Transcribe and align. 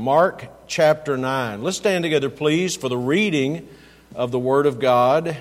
Mark 0.00 0.48
chapter 0.66 1.18
9. 1.18 1.62
Let's 1.62 1.76
stand 1.76 2.04
together, 2.04 2.30
please, 2.30 2.74
for 2.74 2.88
the 2.88 2.96
reading 2.96 3.68
of 4.14 4.30
the 4.30 4.38
Word 4.38 4.64
of 4.64 4.80
God. 4.80 5.36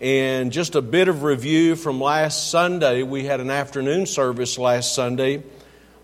And 0.00 0.50
just 0.50 0.74
a 0.74 0.82
bit 0.82 1.06
of 1.06 1.22
review 1.22 1.76
from 1.76 2.00
last 2.00 2.50
Sunday. 2.50 3.04
We 3.04 3.24
had 3.24 3.38
an 3.38 3.48
afternoon 3.48 4.06
service 4.06 4.58
last 4.58 4.92
Sunday 4.92 5.44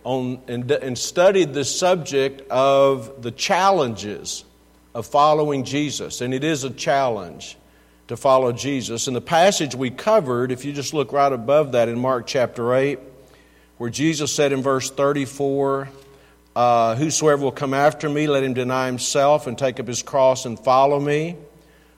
on, 0.04 0.40
and, 0.46 0.71
and 0.71 0.96
studied 0.96 1.54
the 1.54 1.64
subject 1.64 2.48
of 2.50 3.22
the 3.22 3.32
challenges 3.32 4.44
of 4.94 5.04
following 5.04 5.64
Jesus. 5.64 6.21
And 6.21 6.33
it 6.33 6.44
is 6.44 6.62
a 6.62 6.71
challenge 6.71 7.56
to 8.06 8.17
follow 8.17 8.53
Jesus. 8.53 9.08
And 9.08 9.17
the 9.17 9.21
passage 9.21 9.74
we 9.74 9.90
covered, 9.90 10.53
if 10.53 10.64
you 10.64 10.72
just 10.72 10.94
look 10.94 11.10
right 11.10 11.33
above 11.33 11.72
that 11.72 11.88
in 11.88 11.98
Mark 11.98 12.28
chapter 12.28 12.72
8, 12.72 13.01
where 13.78 13.90
Jesus 13.90 14.33
said 14.33 14.53
in 14.53 14.62
verse 14.62 14.88
34, 14.88 15.88
uh, 16.56 16.96
Whosoever 16.96 17.45
will 17.45 17.52
come 17.52 17.74
after 17.74 18.09
me, 18.09 18.27
let 18.27 18.42
him 18.42 18.54
deny 18.54 18.86
himself 18.86 19.46
and 19.46 19.59
take 19.59 19.78
up 19.78 19.87
his 19.87 20.02
cross 20.02 20.47
and 20.47 20.59
follow 20.59 20.98
me. 20.98 21.37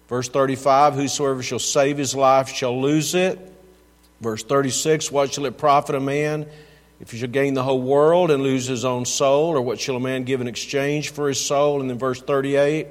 Verse 0.08 0.28
35 0.28 0.94
Whosoever 0.94 1.44
shall 1.44 1.60
save 1.60 1.96
his 1.96 2.12
life 2.12 2.48
shall 2.48 2.82
lose 2.82 3.14
it. 3.14 3.38
Verse 4.20 4.42
36 4.42 5.12
What 5.12 5.32
shall 5.32 5.46
it 5.46 5.58
profit 5.58 5.94
a 5.94 6.00
man 6.00 6.44
if 6.98 7.12
he 7.12 7.18
shall 7.18 7.28
gain 7.28 7.54
the 7.54 7.62
whole 7.62 7.80
world 7.80 8.32
and 8.32 8.42
lose 8.42 8.66
his 8.66 8.84
own 8.84 9.04
soul? 9.04 9.50
Or 9.50 9.62
what 9.62 9.78
shall 9.78 9.94
a 9.94 10.00
man 10.00 10.24
give 10.24 10.40
in 10.40 10.48
exchange 10.48 11.10
for 11.10 11.28
his 11.28 11.38
soul? 11.38 11.80
And 11.80 11.88
then 11.88 11.96
verse 11.96 12.20
38 12.20 12.88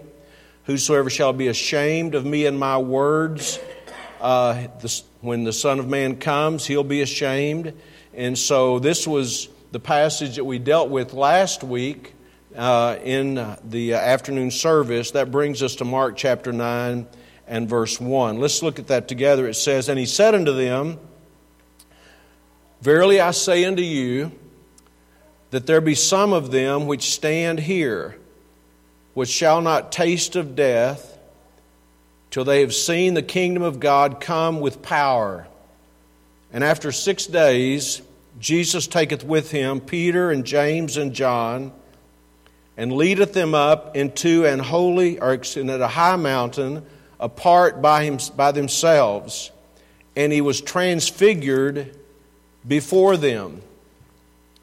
Whosoever 0.63 1.09
shall 1.09 1.33
be 1.33 1.49
ashamed 1.49 2.15
of 2.15 2.25
me 2.25 2.45
and 2.45 2.57
my 2.57 2.77
words, 2.77 3.59
uh, 4.21 4.67
the, 4.79 5.01
when 5.19 5.43
the 5.43 5.51
Son 5.51 5.79
of 5.79 5.89
Man 5.89 6.15
comes, 6.15 6.65
he'll 6.65 6.85
be 6.85 7.01
ashamed. 7.01 7.73
And 8.13 8.37
so 8.37 8.79
this 8.79 9.05
was 9.05 9.49
the 9.71 9.79
passage 9.79 10.35
that 10.37 10.45
we 10.45 10.59
dealt 10.59 10.89
with 10.89 11.13
last 11.13 11.63
week 11.63 12.13
uh, 12.55 12.97
in 13.03 13.57
the 13.63 13.93
afternoon 13.93 14.51
service. 14.51 15.11
That 15.11 15.31
brings 15.31 15.61
us 15.61 15.75
to 15.75 15.85
Mark 15.85 16.15
chapter 16.15 16.53
9 16.53 17.05
and 17.47 17.69
verse 17.69 17.99
1. 17.99 18.39
Let's 18.39 18.63
look 18.63 18.79
at 18.79 18.87
that 18.87 19.07
together. 19.07 19.47
It 19.47 19.55
says, 19.55 19.89
And 19.89 19.99
he 19.99 20.05
said 20.05 20.35
unto 20.35 20.53
them, 20.53 20.99
Verily 22.81 23.19
I 23.19 23.31
say 23.31 23.65
unto 23.65 23.81
you, 23.81 24.31
that 25.51 25.65
there 25.65 25.81
be 25.81 25.95
some 25.95 26.33
of 26.33 26.51
them 26.51 26.87
which 26.87 27.11
stand 27.11 27.59
here, 27.59 28.17
which 29.13 29.29
shall 29.29 29.61
not 29.61 29.91
taste 29.91 30.35
of 30.35 30.55
death, 30.55 31.17
till 32.29 32.43
they 32.43 32.61
have 32.61 32.73
seen 32.73 33.13
the 33.13 33.21
kingdom 33.21 33.63
of 33.63 33.79
God 33.79 34.19
come 34.19 34.59
with 34.59 34.81
power. 34.81 35.47
And 36.51 36.63
after 36.63 36.91
six 36.91 37.25
days, 37.25 38.01
Jesus 38.39 38.87
taketh 38.87 39.23
with 39.23 39.51
him 39.51 39.81
Peter 39.81 40.31
and 40.31 40.45
James 40.45 40.97
and 40.97 41.13
John, 41.13 41.71
and 42.75 42.93
leadeth 42.93 43.33
them 43.33 43.55
up 43.55 43.95
into 43.95 44.45
an 44.45 44.59
holy, 44.59 45.19
or 45.19 45.33
at 45.33 45.57
a 45.81 45.87
high 45.87 46.15
mountain, 46.15 46.85
apart 47.19 47.81
by, 47.81 48.03
him, 48.03 48.19
by 48.35 48.51
themselves. 48.51 49.51
And 50.15 50.31
he 50.31 50.41
was 50.41 50.61
transfigured 50.61 51.97
before 52.67 53.17
them. 53.17 53.61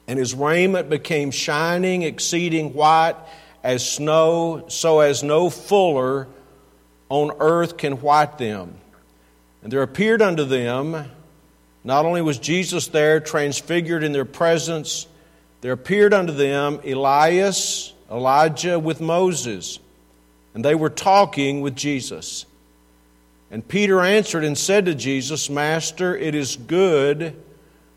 And 0.07 0.19
his 0.19 0.35
raiment 0.35 0.89
became 0.89 1.31
shining, 1.31 2.03
exceeding 2.03 2.75
white 2.75 3.17
as 3.65 3.89
snow, 3.89 4.67
so 4.69 5.01
as 5.01 5.23
no 5.23 5.51
fuller 5.51 6.29
on 7.09 7.33
earth 7.41 7.77
can 7.77 7.95
white 8.01 8.39
them. 8.39 8.75
And 9.63 9.73
there 9.73 9.83
appeared 9.83 10.21
unto 10.21 10.45
them 10.45 11.11
not 11.85 12.07
only 12.07 12.23
was 12.23 12.39
Jesus 12.39 12.89
there, 12.89 13.21
transfigured 13.21 14.03
in 14.03 14.13
their 14.13 14.25
presence, 14.25 15.07
there 15.61 15.73
appeared 15.73 16.15
unto 16.15 16.33
them 16.33 16.81
Elias, 16.85 17.93
Elijah 18.11 18.79
with 18.79 19.01
Moses, 19.03 19.79
and 20.55 20.65
they 20.65 20.75
were 20.75 20.91
talking 20.91 21.61
with 21.61 21.77
Jesus. 21.77 22.47
And 23.51 23.67
Peter 23.67 24.01
answered 24.01 24.45
and 24.45 24.57
said 24.57 24.87
to 24.87 24.95
Jesus, 24.95 25.51
Master, 25.51 26.17
it 26.17 26.35
is 26.35 26.57
good 26.57 27.37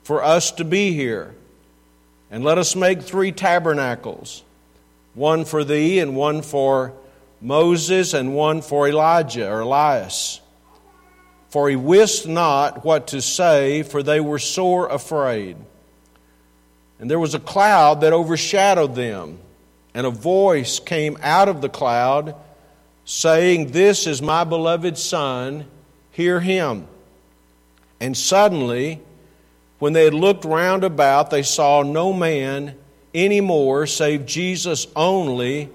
for 0.03 0.23
us 0.23 0.51
to 0.51 0.66
be 0.66 0.94
here. 0.94 1.34
And 2.29 2.44
let 2.44 2.57
us 2.57 2.75
make 2.75 3.01
three 3.01 3.31
tabernacles 3.31 4.44
one 5.13 5.45
for 5.45 5.63
thee, 5.63 6.00
and 6.00 6.16
one 6.16 6.44
for 6.44 6.94
Moses, 7.41 8.13
and 8.13 8.35
one 8.35 8.61
for 8.61 8.88
Elijah 8.88 9.50
or 9.50 9.61
Elias. 9.61 10.41
For 11.50 11.69
he 11.69 11.75
wist 11.75 12.28
not 12.28 12.84
what 12.84 13.08
to 13.08 13.22
say, 13.22 13.84
for 13.84 14.03
they 14.03 14.19
were 14.19 14.40
sore 14.40 14.88
afraid. 14.88 15.56
And 17.00 17.09
there 17.09 17.19
was 17.19 17.35
a 17.35 17.40
cloud 17.40 18.02
that 18.02 18.13
overshadowed 18.13 18.96
them, 18.96 19.40
and 19.94 20.06
a 20.06 20.12
voice 20.12 20.80
came 20.80 21.18
out 21.22 21.47
of 21.47 21.62
the 21.62 21.69
cloud, 21.69 22.35
saying, 23.06 23.72
This 23.72 24.08
is 24.08 24.22
my 24.22 24.44
beloved 24.44 24.97
Son, 24.97 25.66
hear 26.12 26.40
him. 26.40 26.88
And 28.00 28.16
suddenly, 28.18 29.02
when 29.79 29.94
they 29.94 30.03
had 30.03 30.14
looked 30.14 30.44
round 30.44 30.84
about, 30.84 31.29
they 31.29 31.44
saw 31.44 31.84
no 31.84 32.12
man 32.12 32.75
any 33.14 33.41
more 33.41 33.88
save 33.88 34.25
Jesus 34.25 34.88
only 34.96 35.69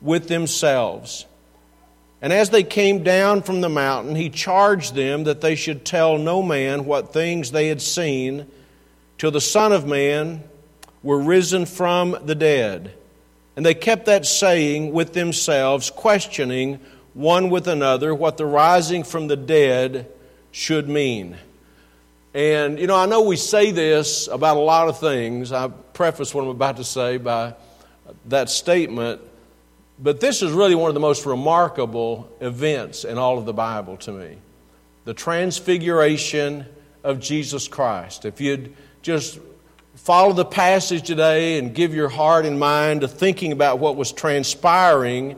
with 0.00 0.28
themselves. 0.28 1.26
And 2.22 2.32
as 2.32 2.50
they 2.50 2.62
came 2.62 3.02
down 3.02 3.42
from 3.42 3.60
the 3.60 3.68
mountain, 3.68 4.14
he 4.14 4.30
charged 4.30 4.94
them 4.94 5.24
that 5.24 5.40
they 5.40 5.56
should 5.56 5.84
tell 5.84 6.16
no 6.18 6.40
man 6.40 6.84
what 6.84 7.12
things 7.12 7.50
they 7.50 7.66
had 7.66 7.82
seen 7.82 8.46
till 9.18 9.32
the 9.32 9.40
Son 9.40 9.72
of 9.72 9.86
Man 9.86 10.44
were 11.02 11.18
risen 11.18 11.66
from 11.66 12.16
the 12.24 12.36
dead. 12.36 12.92
And 13.56 13.66
they 13.66 13.74
kept 13.74 14.06
that 14.06 14.24
saying 14.24 14.92
with 14.92 15.12
themselves, 15.12 15.90
questioning 15.90 16.78
one 17.12 17.50
with 17.50 17.66
another 17.66 18.14
what 18.14 18.36
the 18.36 18.46
rising 18.46 19.02
from 19.02 19.26
the 19.26 19.36
dead 19.36 20.06
should 20.52 20.88
mean. 20.88 21.36
And, 22.34 22.78
you 22.78 22.86
know, 22.86 22.96
I 22.96 23.06
know 23.06 23.22
we 23.22 23.36
say 23.36 23.72
this 23.72 24.28
about 24.28 24.56
a 24.56 24.60
lot 24.60 24.88
of 24.88 25.00
things. 25.00 25.52
I 25.52 25.68
preface 25.68 26.32
what 26.32 26.42
I'm 26.42 26.48
about 26.50 26.76
to 26.76 26.84
say 26.84 27.18
by 27.18 27.54
that 28.26 28.48
statement. 28.48 29.20
But 30.02 30.18
this 30.18 30.42
is 30.42 30.50
really 30.50 30.74
one 30.74 30.88
of 30.88 30.94
the 30.94 31.00
most 31.00 31.26
remarkable 31.26 32.28
events 32.40 33.04
in 33.04 33.18
all 33.18 33.38
of 33.38 33.46
the 33.46 33.52
Bible 33.52 33.96
to 33.98 34.12
me 34.12 34.38
the 35.04 35.14
transfiguration 35.14 36.64
of 37.02 37.18
Jesus 37.18 37.66
Christ. 37.66 38.24
If 38.24 38.40
you'd 38.40 38.72
just 39.02 39.40
follow 39.94 40.32
the 40.32 40.44
passage 40.44 41.04
today 41.04 41.58
and 41.58 41.74
give 41.74 41.92
your 41.92 42.08
heart 42.08 42.46
and 42.46 42.58
mind 42.58 43.00
to 43.00 43.08
thinking 43.08 43.50
about 43.50 43.80
what 43.80 43.96
was 43.96 44.12
transpiring, 44.12 45.36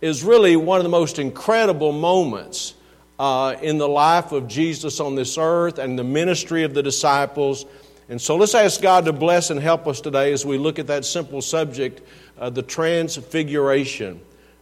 is 0.00 0.24
really 0.24 0.56
one 0.56 0.78
of 0.78 0.82
the 0.82 0.90
most 0.90 1.20
incredible 1.20 1.92
moments 1.92 2.74
uh, 3.20 3.54
in 3.62 3.78
the 3.78 3.88
life 3.88 4.32
of 4.32 4.48
Jesus 4.48 4.98
on 4.98 5.14
this 5.14 5.38
earth 5.38 5.78
and 5.78 5.96
the 5.96 6.04
ministry 6.04 6.64
of 6.64 6.74
the 6.74 6.82
disciples. 6.82 7.64
And 8.08 8.20
so 8.20 8.36
let's 8.36 8.54
ask 8.54 8.82
God 8.82 9.04
to 9.04 9.12
bless 9.12 9.50
and 9.50 9.60
help 9.60 9.86
us 9.86 10.00
today 10.00 10.32
as 10.32 10.44
we 10.44 10.58
look 10.58 10.80
at 10.80 10.88
that 10.88 11.04
simple 11.04 11.40
subject 11.40 12.00
uh, 12.38 12.50
the 12.50 12.62
transfiguration. 12.62 14.20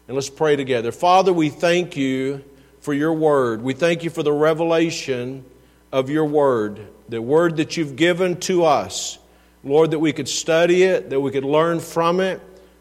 And 0.09 0.15
let's 0.15 0.31
pray 0.31 0.57
together. 0.57 0.93
Father, 0.93 1.33
we 1.33 1.49
thank 1.49 1.97
you 1.97 2.45
for 2.81 2.93
your 2.93 3.13
word. 3.13 3.63
We 3.63 3.75
thank 3.75 4.05
you 4.05 4.11
for 4.11 4.23
the 4.23 4.33
revelation 4.33 5.45
of 5.93 6.11
your 6.11 6.25
word, 6.25 6.81
the 7.09 7.23
word 7.23 7.57
that 7.57 7.77
you've 7.77 7.97
given 7.97 8.41
to 8.41 8.65
us. 8.65 9.19
Lord, 9.65 9.93
that 9.93 10.01
we 10.01 10.13
could 10.13 10.29
study 10.29 10.83
it, 10.83 11.11
that 11.11 11.21
we 11.21 11.31
could 11.31 11.45
learn 11.45 11.79
from 11.79 12.19
it, 12.19 12.41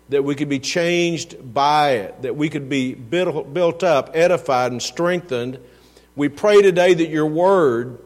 that 0.09 0.23
we 0.23 0.33
could 0.33 0.49
be 0.49 0.59
changed 0.59 1.53
by 1.53 1.91
it, 1.91 2.23
that 2.23 2.35
we 2.35 2.49
could 2.49 2.67
be 2.67 2.95
built 2.95 3.83
up, 3.83 4.11
edified, 4.13 4.71
and 4.71 4.81
strengthened. 4.81 5.59
We 6.15 6.27
pray 6.27 6.61
today 6.61 6.93
that 6.93 7.09
your 7.09 7.27
word 7.27 7.99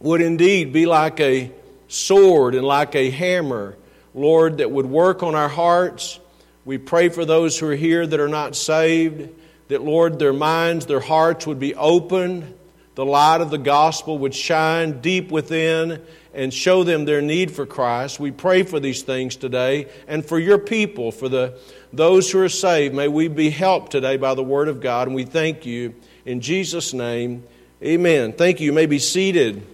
would 0.00 0.22
indeed 0.22 0.72
be 0.72 0.86
like 0.86 1.20
a 1.20 1.52
sword 1.88 2.54
and 2.54 2.64
like 2.64 2.94
a 2.94 3.10
hammer 3.10 3.76
Lord, 4.18 4.58
that 4.58 4.70
would 4.70 4.86
work 4.86 5.22
on 5.22 5.34
our 5.34 5.48
hearts. 5.48 6.18
We 6.64 6.76
pray 6.76 7.08
for 7.08 7.24
those 7.24 7.58
who 7.58 7.68
are 7.68 7.74
here 7.76 8.06
that 8.06 8.20
are 8.20 8.28
not 8.28 8.56
saved, 8.56 9.30
that, 9.68 9.82
Lord, 9.82 10.18
their 10.18 10.32
minds, 10.32 10.86
their 10.86 11.00
hearts 11.00 11.46
would 11.46 11.58
be 11.58 11.74
open, 11.74 12.54
the 12.94 13.06
light 13.06 13.40
of 13.40 13.50
the 13.50 13.58
gospel 13.58 14.18
would 14.18 14.34
shine 14.34 15.00
deep 15.00 15.30
within 15.30 16.02
and 16.34 16.52
show 16.52 16.82
them 16.84 17.04
their 17.04 17.22
need 17.22 17.50
for 17.52 17.64
Christ. 17.64 18.18
We 18.18 18.32
pray 18.32 18.64
for 18.64 18.80
these 18.80 19.02
things 19.02 19.36
today 19.36 19.86
and 20.08 20.26
for 20.26 20.38
your 20.38 20.58
people, 20.58 21.12
for 21.12 21.28
the, 21.28 21.58
those 21.92 22.30
who 22.30 22.40
are 22.40 22.48
saved. 22.48 22.94
May 22.94 23.08
we 23.08 23.28
be 23.28 23.50
helped 23.50 23.92
today 23.92 24.16
by 24.16 24.34
the 24.34 24.42
Word 24.42 24.68
of 24.68 24.80
God, 24.80 25.06
and 25.06 25.14
we 25.14 25.24
thank 25.24 25.64
you. 25.64 25.94
In 26.26 26.40
Jesus' 26.40 26.92
name, 26.92 27.44
amen. 27.82 28.32
Thank 28.32 28.60
you. 28.60 28.66
You 28.66 28.72
may 28.72 28.86
be 28.86 28.98
seated. 28.98 29.64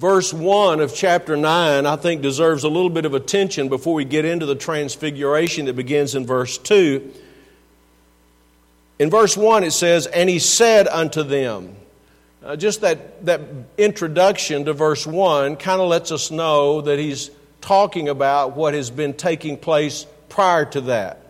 Verse 0.00 0.32
1 0.32 0.80
of 0.80 0.94
chapter 0.94 1.36
9, 1.36 1.84
I 1.84 1.96
think, 1.96 2.22
deserves 2.22 2.64
a 2.64 2.70
little 2.70 2.88
bit 2.88 3.04
of 3.04 3.12
attention 3.12 3.68
before 3.68 3.92
we 3.92 4.06
get 4.06 4.24
into 4.24 4.46
the 4.46 4.54
transfiguration 4.54 5.66
that 5.66 5.74
begins 5.74 6.14
in 6.14 6.24
verse 6.26 6.56
2. 6.56 7.12
In 8.98 9.10
verse 9.10 9.36
1, 9.36 9.62
it 9.62 9.72
says, 9.72 10.06
And 10.06 10.30
he 10.30 10.38
said 10.38 10.88
unto 10.88 11.22
them, 11.22 11.76
uh, 12.42 12.56
just 12.56 12.80
that, 12.80 13.26
that 13.26 13.42
introduction 13.76 14.64
to 14.64 14.72
verse 14.72 15.06
1 15.06 15.56
kind 15.56 15.82
of 15.82 15.88
lets 15.90 16.10
us 16.10 16.30
know 16.30 16.80
that 16.80 16.98
he's 16.98 17.30
talking 17.60 18.08
about 18.08 18.56
what 18.56 18.72
has 18.72 18.90
been 18.90 19.12
taking 19.12 19.58
place 19.58 20.06
prior 20.30 20.64
to 20.64 20.80
that. 20.80 21.20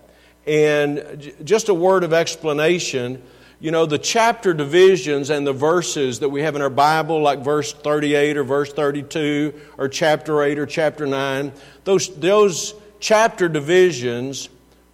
And 0.47 1.33
just 1.43 1.69
a 1.69 1.75
word 1.75 2.05
of 2.05 2.13
explanation 2.13 3.21
you 3.61 3.71
know, 3.71 3.85
the 3.85 3.99
chapter 3.99 4.55
divisions 4.55 5.29
and 5.29 5.47
the 5.47 5.53
verses 5.53 6.21
that 6.21 6.31
we 6.31 6.41
have 6.41 6.57
in 6.57 6.63
our 6.63 6.71
Bible, 6.71 7.21
like 7.21 7.41
verse 7.41 7.75
38 7.75 8.39
or 8.39 8.45
verse 8.45 8.73
32 8.73 9.53
or 9.77 9.89
chapter 9.89 10.43
8 10.43 10.59
or 10.59 10.67
chapter 10.67 11.07
9, 11.07 11.53
those, 11.85 12.09
those 12.17 12.75
chapter 13.01 13.51
divisions 13.51 14.49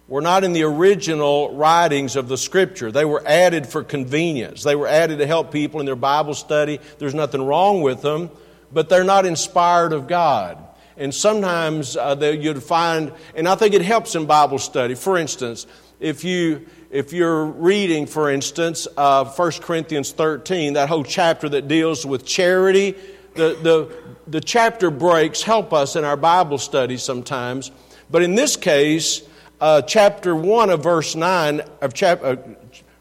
were 0.09 0.21
not 0.21 0.43
in 0.43 0.51
the 0.51 0.63
original 0.63 1.55
writings 1.55 2.17
of 2.17 2.27
the 2.27 2.37
Scripture. 2.37 2.91
They 2.91 3.05
were 3.05 3.23
added 3.25 3.67
for 3.67 3.83
convenience. 3.83 4.63
They 4.63 4.75
were 4.75 4.87
added 4.87 5.19
to 5.19 5.27
help 5.27 5.51
people 5.51 5.79
in 5.79 5.85
their 5.85 5.95
Bible 5.95 6.33
study. 6.33 6.79
There's 6.99 7.15
nothing 7.15 7.41
wrong 7.41 7.81
with 7.81 8.01
them, 8.01 8.29
but 8.73 8.89
they're 8.89 9.05
not 9.05 9.25
inspired 9.25 9.93
of 9.93 10.07
God. 10.07 10.57
And 10.97 11.13
sometimes 11.13 11.95
uh, 11.95 12.17
you'd 12.37 12.63
find, 12.63 13.13
and 13.33 13.47
I 13.47 13.55
think 13.55 13.73
it 13.75 13.81
helps 13.81 14.15
in 14.15 14.25
Bible 14.25 14.59
study. 14.59 14.95
For 14.95 15.17
instance, 15.17 15.67
if 15.99 16.23
you 16.23 16.65
if 16.89 17.11
you're 17.11 17.45
reading, 17.45 18.05
for 18.05 18.31
instance, 18.31 18.87
uh, 18.95 19.25
1 19.25 19.51
Corinthians 19.61 20.11
13, 20.11 20.73
that 20.73 20.87
whole 20.87 21.03
chapter 21.03 21.49
that 21.49 21.67
deals 21.67 22.05
with 22.05 22.25
charity, 22.25 22.95
the, 23.35 23.57
the, 23.61 23.93
the 24.27 24.41
chapter 24.41 24.89
breaks 24.89 25.41
help 25.41 25.73
us 25.73 25.95
in 25.95 26.05
our 26.05 26.17
Bible 26.17 26.57
study 26.57 26.97
sometimes. 26.97 27.71
But 28.09 28.23
in 28.23 28.35
this 28.35 28.55
case, 28.55 29.21
uh, 29.59 29.81
chapter 29.81 30.35
1 30.35 30.69
of 30.69 30.81
verse 30.81 31.15
9, 31.15 31.61
of 31.81 31.93
chap, 31.93 32.21
uh, 32.23 32.37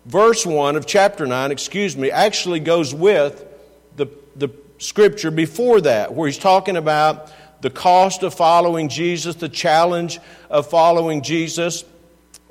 verse 0.04 0.44
1 0.44 0.76
of 0.76 0.86
chapter 0.86 1.26
9, 1.26 1.52
excuse 1.52 1.96
me, 1.96 2.10
actually 2.10 2.60
goes 2.60 2.92
with 2.92 3.44
the, 3.96 4.08
the 4.34 4.48
scripture 4.78 5.30
before 5.30 5.80
that, 5.82 6.12
where 6.12 6.26
he's 6.26 6.38
talking 6.38 6.76
about 6.76 7.32
the 7.60 7.70
cost 7.70 8.22
of 8.22 8.34
following 8.34 8.88
Jesus, 8.88 9.36
the 9.36 9.48
challenge 9.48 10.18
of 10.50 10.68
following 10.68 11.22
Jesus. 11.22 11.84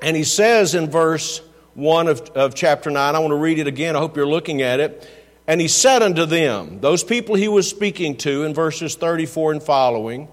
And 0.00 0.16
he 0.16 0.24
says 0.24 0.74
in 0.74 0.90
verse 0.90 1.40
1 1.74 2.08
of, 2.08 2.20
of 2.30 2.54
chapter 2.54 2.90
9, 2.90 3.14
I 3.14 3.18
want 3.18 3.32
to 3.32 3.36
read 3.36 3.58
it 3.58 3.66
again. 3.66 3.96
I 3.96 3.98
hope 3.98 4.16
you're 4.16 4.26
looking 4.26 4.62
at 4.62 4.80
it. 4.80 5.08
And 5.46 5.60
he 5.60 5.68
said 5.68 6.02
unto 6.02 6.26
them, 6.26 6.80
those 6.80 7.04
people 7.04 7.34
he 7.34 7.48
was 7.48 7.68
speaking 7.68 8.16
to 8.18 8.44
in 8.44 8.54
verses 8.54 8.96
34 8.96 9.52
and 9.52 9.62
following, 9.62 10.28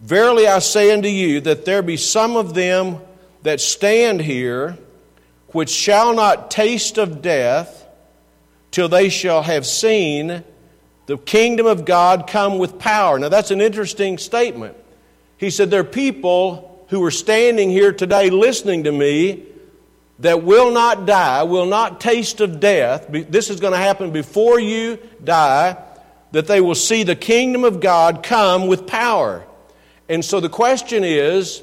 Verily 0.00 0.46
I 0.46 0.58
say 0.58 0.92
unto 0.92 1.08
you 1.08 1.40
that 1.42 1.64
there 1.64 1.82
be 1.82 1.96
some 1.96 2.36
of 2.36 2.54
them 2.54 3.00
that 3.42 3.60
stand 3.60 4.20
here 4.20 4.76
which 5.48 5.70
shall 5.70 6.14
not 6.14 6.50
taste 6.50 6.98
of 6.98 7.22
death 7.22 7.86
till 8.70 8.88
they 8.88 9.08
shall 9.08 9.42
have 9.42 9.64
seen 9.64 10.42
the 11.06 11.18
kingdom 11.18 11.66
of 11.66 11.84
God 11.84 12.26
come 12.26 12.58
with 12.58 12.78
power. 12.78 13.18
Now 13.18 13.28
that's 13.28 13.50
an 13.50 13.60
interesting 13.60 14.18
statement. 14.18 14.76
He 15.36 15.50
said, 15.50 15.70
There 15.70 15.80
are 15.80 15.84
people 15.84 16.71
who 16.92 17.02
are 17.02 17.10
standing 17.10 17.70
here 17.70 17.90
today 17.90 18.28
listening 18.28 18.84
to 18.84 18.92
me 18.92 19.42
that 20.18 20.42
will 20.42 20.70
not 20.70 21.06
die, 21.06 21.42
will 21.42 21.64
not 21.64 22.02
taste 22.02 22.42
of 22.42 22.60
death. 22.60 23.06
This 23.08 23.48
is 23.48 23.60
going 23.60 23.72
to 23.72 23.78
happen 23.78 24.10
before 24.10 24.60
you 24.60 24.98
die, 25.24 25.82
that 26.32 26.46
they 26.46 26.60
will 26.60 26.74
see 26.74 27.02
the 27.02 27.16
kingdom 27.16 27.64
of 27.64 27.80
God 27.80 28.22
come 28.22 28.66
with 28.66 28.86
power. 28.86 29.42
And 30.10 30.22
so 30.22 30.38
the 30.38 30.50
question 30.50 31.02
is, 31.02 31.62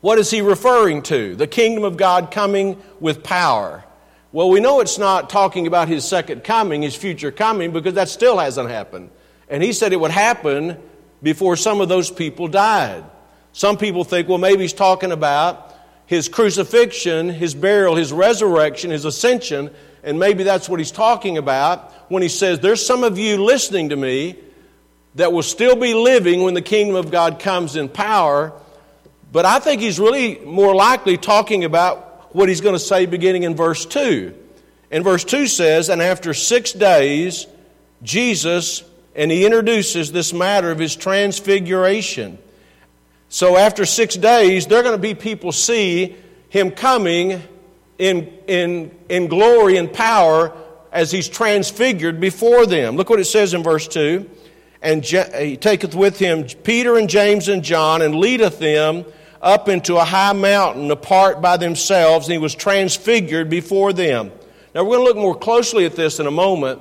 what 0.00 0.18
is 0.18 0.28
he 0.28 0.40
referring 0.40 1.02
to? 1.02 1.36
The 1.36 1.46
kingdom 1.46 1.84
of 1.84 1.96
God 1.96 2.32
coming 2.32 2.82
with 2.98 3.22
power. 3.22 3.84
Well, 4.32 4.50
we 4.50 4.58
know 4.58 4.80
it's 4.80 4.98
not 4.98 5.30
talking 5.30 5.68
about 5.68 5.86
his 5.86 6.04
second 6.04 6.42
coming, 6.42 6.82
his 6.82 6.96
future 6.96 7.30
coming, 7.30 7.70
because 7.70 7.94
that 7.94 8.08
still 8.08 8.38
hasn't 8.38 8.70
happened. 8.70 9.10
And 9.48 9.62
he 9.62 9.72
said 9.72 9.92
it 9.92 10.00
would 10.00 10.10
happen 10.10 10.78
before 11.22 11.54
some 11.54 11.80
of 11.80 11.88
those 11.88 12.10
people 12.10 12.48
died. 12.48 13.04
Some 13.54 13.78
people 13.78 14.02
think, 14.02 14.28
well, 14.28 14.38
maybe 14.38 14.62
he's 14.62 14.72
talking 14.72 15.12
about 15.12 15.72
his 16.06 16.28
crucifixion, 16.28 17.30
his 17.30 17.54
burial, 17.54 17.94
his 17.94 18.12
resurrection, 18.12 18.90
his 18.90 19.04
ascension, 19.04 19.70
and 20.02 20.18
maybe 20.18 20.42
that's 20.42 20.68
what 20.68 20.80
he's 20.80 20.90
talking 20.90 21.38
about 21.38 21.92
when 22.10 22.20
he 22.20 22.28
says, 22.28 22.58
There's 22.58 22.84
some 22.84 23.04
of 23.04 23.16
you 23.16 23.42
listening 23.42 23.90
to 23.90 23.96
me 23.96 24.36
that 25.14 25.32
will 25.32 25.44
still 25.44 25.76
be 25.76 25.94
living 25.94 26.42
when 26.42 26.54
the 26.54 26.62
kingdom 26.62 26.96
of 26.96 27.12
God 27.12 27.38
comes 27.38 27.76
in 27.76 27.88
power. 27.88 28.52
But 29.30 29.46
I 29.46 29.60
think 29.60 29.80
he's 29.80 30.00
really 30.00 30.40
more 30.40 30.74
likely 30.74 31.16
talking 31.16 31.62
about 31.62 32.34
what 32.34 32.48
he's 32.48 32.60
going 32.60 32.74
to 32.74 32.80
say 32.80 33.06
beginning 33.06 33.44
in 33.44 33.54
verse 33.54 33.86
2. 33.86 34.34
And 34.90 35.04
verse 35.04 35.22
2 35.22 35.46
says, 35.46 35.88
And 35.90 36.02
after 36.02 36.34
six 36.34 36.72
days, 36.72 37.46
Jesus, 38.02 38.82
and 39.14 39.30
he 39.30 39.46
introduces 39.46 40.10
this 40.10 40.32
matter 40.32 40.72
of 40.72 40.80
his 40.80 40.96
transfiguration. 40.96 42.38
So 43.34 43.56
after 43.56 43.84
six 43.84 44.14
days, 44.14 44.68
they're 44.68 44.84
going 44.84 44.94
to 44.94 45.02
be 45.02 45.12
people 45.12 45.50
see 45.50 46.14
him 46.50 46.70
coming 46.70 47.42
in, 47.98 48.32
in, 48.46 48.96
in 49.08 49.26
glory 49.26 49.76
and 49.76 49.92
power 49.92 50.56
as 50.92 51.10
he's 51.10 51.28
transfigured 51.28 52.20
before 52.20 52.64
them. 52.64 52.94
Look 52.94 53.10
what 53.10 53.18
it 53.18 53.24
says 53.24 53.52
in 53.52 53.64
verse 53.64 53.88
2. 53.88 54.30
And 54.82 55.04
he 55.04 55.56
taketh 55.56 55.96
with 55.96 56.16
him 56.16 56.44
Peter 56.62 56.96
and 56.96 57.10
James 57.10 57.48
and 57.48 57.64
John 57.64 58.02
and 58.02 58.14
leadeth 58.14 58.60
them 58.60 59.04
up 59.42 59.68
into 59.68 59.96
a 59.96 60.04
high 60.04 60.32
mountain 60.32 60.92
apart 60.92 61.42
by 61.42 61.56
themselves, 61.56 62.28
and 62.28 62.34
he 62.34 62.38
was 62.38 62.54
transfigured 62.54 63.50
before 63.50 63.92
them. 63.92 64.30
Now, 64.76 64.84
we're 64.84 64.98
going 64.98 65.00
to 65.00 65.04
look 65.06 65.16
more 65.16 65.34
closely 65.36 65.86
at 65.86 65.96
this 65.96 66.20
in 66.20 66.28
a 66.28 66.30
moment. 66.30 66.80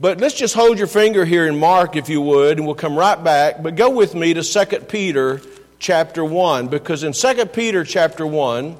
But 0.00 0.18
let's 0.18 0.34
just 0.34 0.54
hold 0.54 0.78
your 0.78 0.86
finger 0.86 1.26
here 1.26 1.46
in 1.46 1.58
Mark, 1.58 1.94
if 1.94 2.08
you 2.08 2.22
would, 2.22 2.56
and 2.56 2.64
we'll 2.64 2.74
come 2.74 2.96
right 2.96 3.22
back. 3.22 3.62
But 3.62 3.76
go 3.76 3.90
with 3.90 4.14
me 4.14 4.32
to 4.32 4.42
2 4.42 4.80
Peter 4.88 5.42
chapter 5.78 6.24
1, 6.24 6.68
because 6.68 7.04
in 7.04 7.12
2 7.12 7.44
Peter 7.46 7.84
chapter 7.84 8.26
1, 8.26 8.78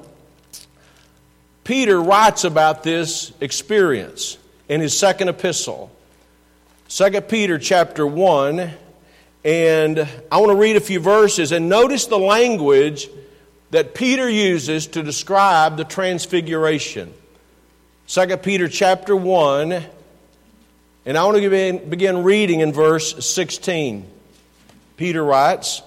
Peter 1.63 2.01
writes 2.01 2.43
about 2.43 2.81
this 2.81 3.33
experience 3.39 4.39
in 4.67 4.81
his 4.81 4.97
second 4.97 5.29
epistle. 5.29 5.91
2 6.89 7.21
Peter 7.21 7.59
chapter 7.59 8.07
1, 8.07 8.71
and 9.45 9.99
I 10.31 10.37
want 10.39 10.49
to 10.49 10.55
read 10.55 10.75
a 10.75 10.81
few 10.81 10.99
verses 10.99 11.51
and 11.51 11.69
notice 11.69 12.07
the 12.07 12.17
language 12.17 13.09
that 13.69 13.93
Peter 13.93 14.27
uses 14.27 14.87
to 14.87 15.03
describe 15.03 15.77
the 15.77 15.83
transfiguration. 15.83 17.13
2 18.07 18.37
Peter 18.37 18.67
chapter 18.67 19.15
1 19.15 19.83
and 21.05 21.17
I 21.17 21.23
want 21.23 21.37
to 21.37 21.79
begin 21.89 22.23
reading 22.23 22.59
in 22.59 22.73
verse 22.73 23.25
16. 23.25 24.07
Peter 24.97 25.23
writes, 25.23 25.81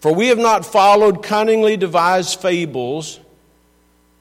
For 0.00 0.14
we 0.14 0.28
have 0.28 0.38
not 0.38 0.64
followed 0.64 1.24
cunningly 1.24 1.76
devised 1.76 2.40
fables 2.40 3.18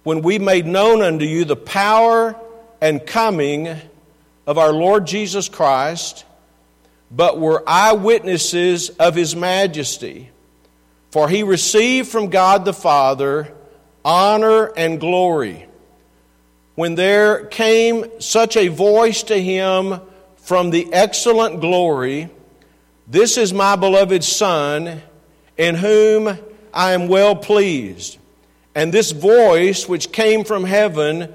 when 0.03 0.23
we 0.23 0.39
made 0.39 0.65
known 0.65 1.03
unto 1.03 1.25
you 1.25 1.45
the 1.45 1.55
power 1.55 2.35
and 2.81 3.05
coming 3.05 3.67
of 4.47 4.57
our 4.57 4.73
Lord 4.73 5.05
Jesus 5.05 5.47
Christ, 5.47 6.25
but 7.11 7.39
were 7.39 7.63
eyewitnesses 7.67 8.89
of 8.89 9.13
his 9.13 9.35
majesty. 9.35 10.31
For 11.11 11.29
he 11.29 11.43
received 11.43 12.09
from 12.09 12.31
God 12.31 12.65
the 12.65 12.73
Father 12.73 13.53
honor 14.03 14.71
and 14.75 14.99
glory 14.99 15.66
when 16.77 16.93
there 16.93 17.43
came 17.45 18.05
such 18.21 18.55
a 18.55 18.67
voice 18.67 19.23
to 19.23 19.35
him 19.35 19.99
from 20.37 20.69
the 20.69 20.87
excellent 20.93 21.59
glory 21.59 22.29
This 23.07 23.35
is 23.37 23.51
my 23.51 23.75
beloved 23.75 24.23
Son, 24.23 25.01
in 25.57 25.73
whom 25.73 26.37
I 26.71 26.91
am 26.91 27.07
well 27.07 27.35
pleased. 27.35 28.19
And 28.75 28.93
this 28.93 29.11
voice 29.11 29.89
which 29.89 30.11
came 30.11 30.43
from 30.43 30.65
heaven 30.65 31.33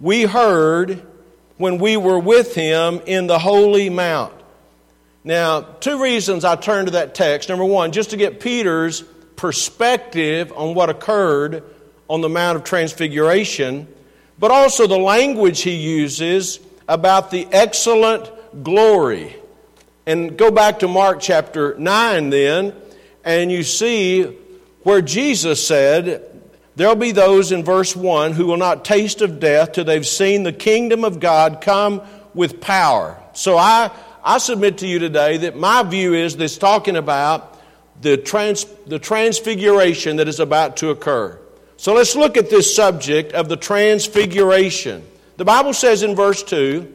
we 0.00 0.24
heard 0.24 1.06
when 1.56 1.78
we 1.78 1.96
were 1.96 2.18
with 2.18 2.56
him 2.56 3.00
in 3.06 3.28
the 3.28 3.38
holy 3.38 3.90
mount. 3.90 4.34
Now, 5.22 5.60
two 5.60 6.02
reasons 6.02 6.44
I 6.44 6.56
turn 6.56 6.86
to 6.86 6.90
that 6.92 7.14
text. 7.14 7.48
Number 7.48 7.64
one, 7.64 7.92
just 7.92 8.10
to 8.10 8.16
get 8.16 8.40
Peter's 8.40 9.02
perspective 9.36 10.52
on 10.56 10.74
what 10.74 10.90
occurred 10.90 11.62
on 12.08 12.22
the 12.22 12.28
Mount 12.28 12.56
of 12.56 12.64
Transfiguration 12.64 13.86
but 14.40 14.50
also 14.50 14.86
the 14.86 14.98
language 14.98 15.60
he 15.60 15.76
uses 15.76 16.58
about 16.88 17.30
the 17.30 17.46
excellent 17.52 18.28
glory. 18.64 19.36
And 20.06 20.36
go 20.36 20.50
back 20.50 20.80
to 20.80 20.88
Mark 20.88 21.20
chapter 21.20 21.76
9 21.78 22.30
then, 22.30 22.74
and 23.22 23.52
you 23.52 23.62
see 23.62 24.24
where 24.82 25.02
Jesus 25.02 25.64
said, 25.64 26.26
There'll 26.76 26.96
be 26.96 27.12
those 27.12 27.52
in 27.52 27.62
verse 27.62 27.94
1 27.94 28.32
who 28.32 28.46
will 28.46 28.56
not 28.56 28.86
taste 28.86 29.20
of 29.20 29.38
death 29.38 29.72
till 29.72 29.84
they've 29.84 30.06
seen 30.06 30.44
the 30.44 30.52
kingdom 30.52 31.04
of 31.04 31.20
God 31.20 31.60
come 31.60 32.00
with 32.32 32.60
power. 32.60 33.22
So 33.34 33.58
I, 33.58 33.90
I 34.24 34.38
submit 34.38 34.78
to 34.78 34.86
you 34.86 34.98
today 34.98 35.36
that 35.38 35.56
my 35.56 35.82
view 35.82 36.14
is 36.14 36.36
this 36.36 36.56
talking 36.56 36.96
about 36.96 37.58
the, 38.00 38.16
trans, 38.16 38.64
the 38.86 38.98
transfiguration 38.98 40.16
that 40.16 40.28
is 40.28 40.40
about 40.40 40.78
to 40.78 40.88
occur. 40.88 41.39
So 41.80 41.94
let's 41.94 42.14
look 42.14 42.36
at 42.36 42.50
this 42.50 42.76
subject 42.76 43.32
of 43.32 43.48
the 43.48 43.56
transfiguration. 43.56 45.02
The 45.38 45.46
Bible 45.46 45.72
says 45.72 46.02
in 46.02 46.14
verse 46.14 46.42
2 46.42 46.94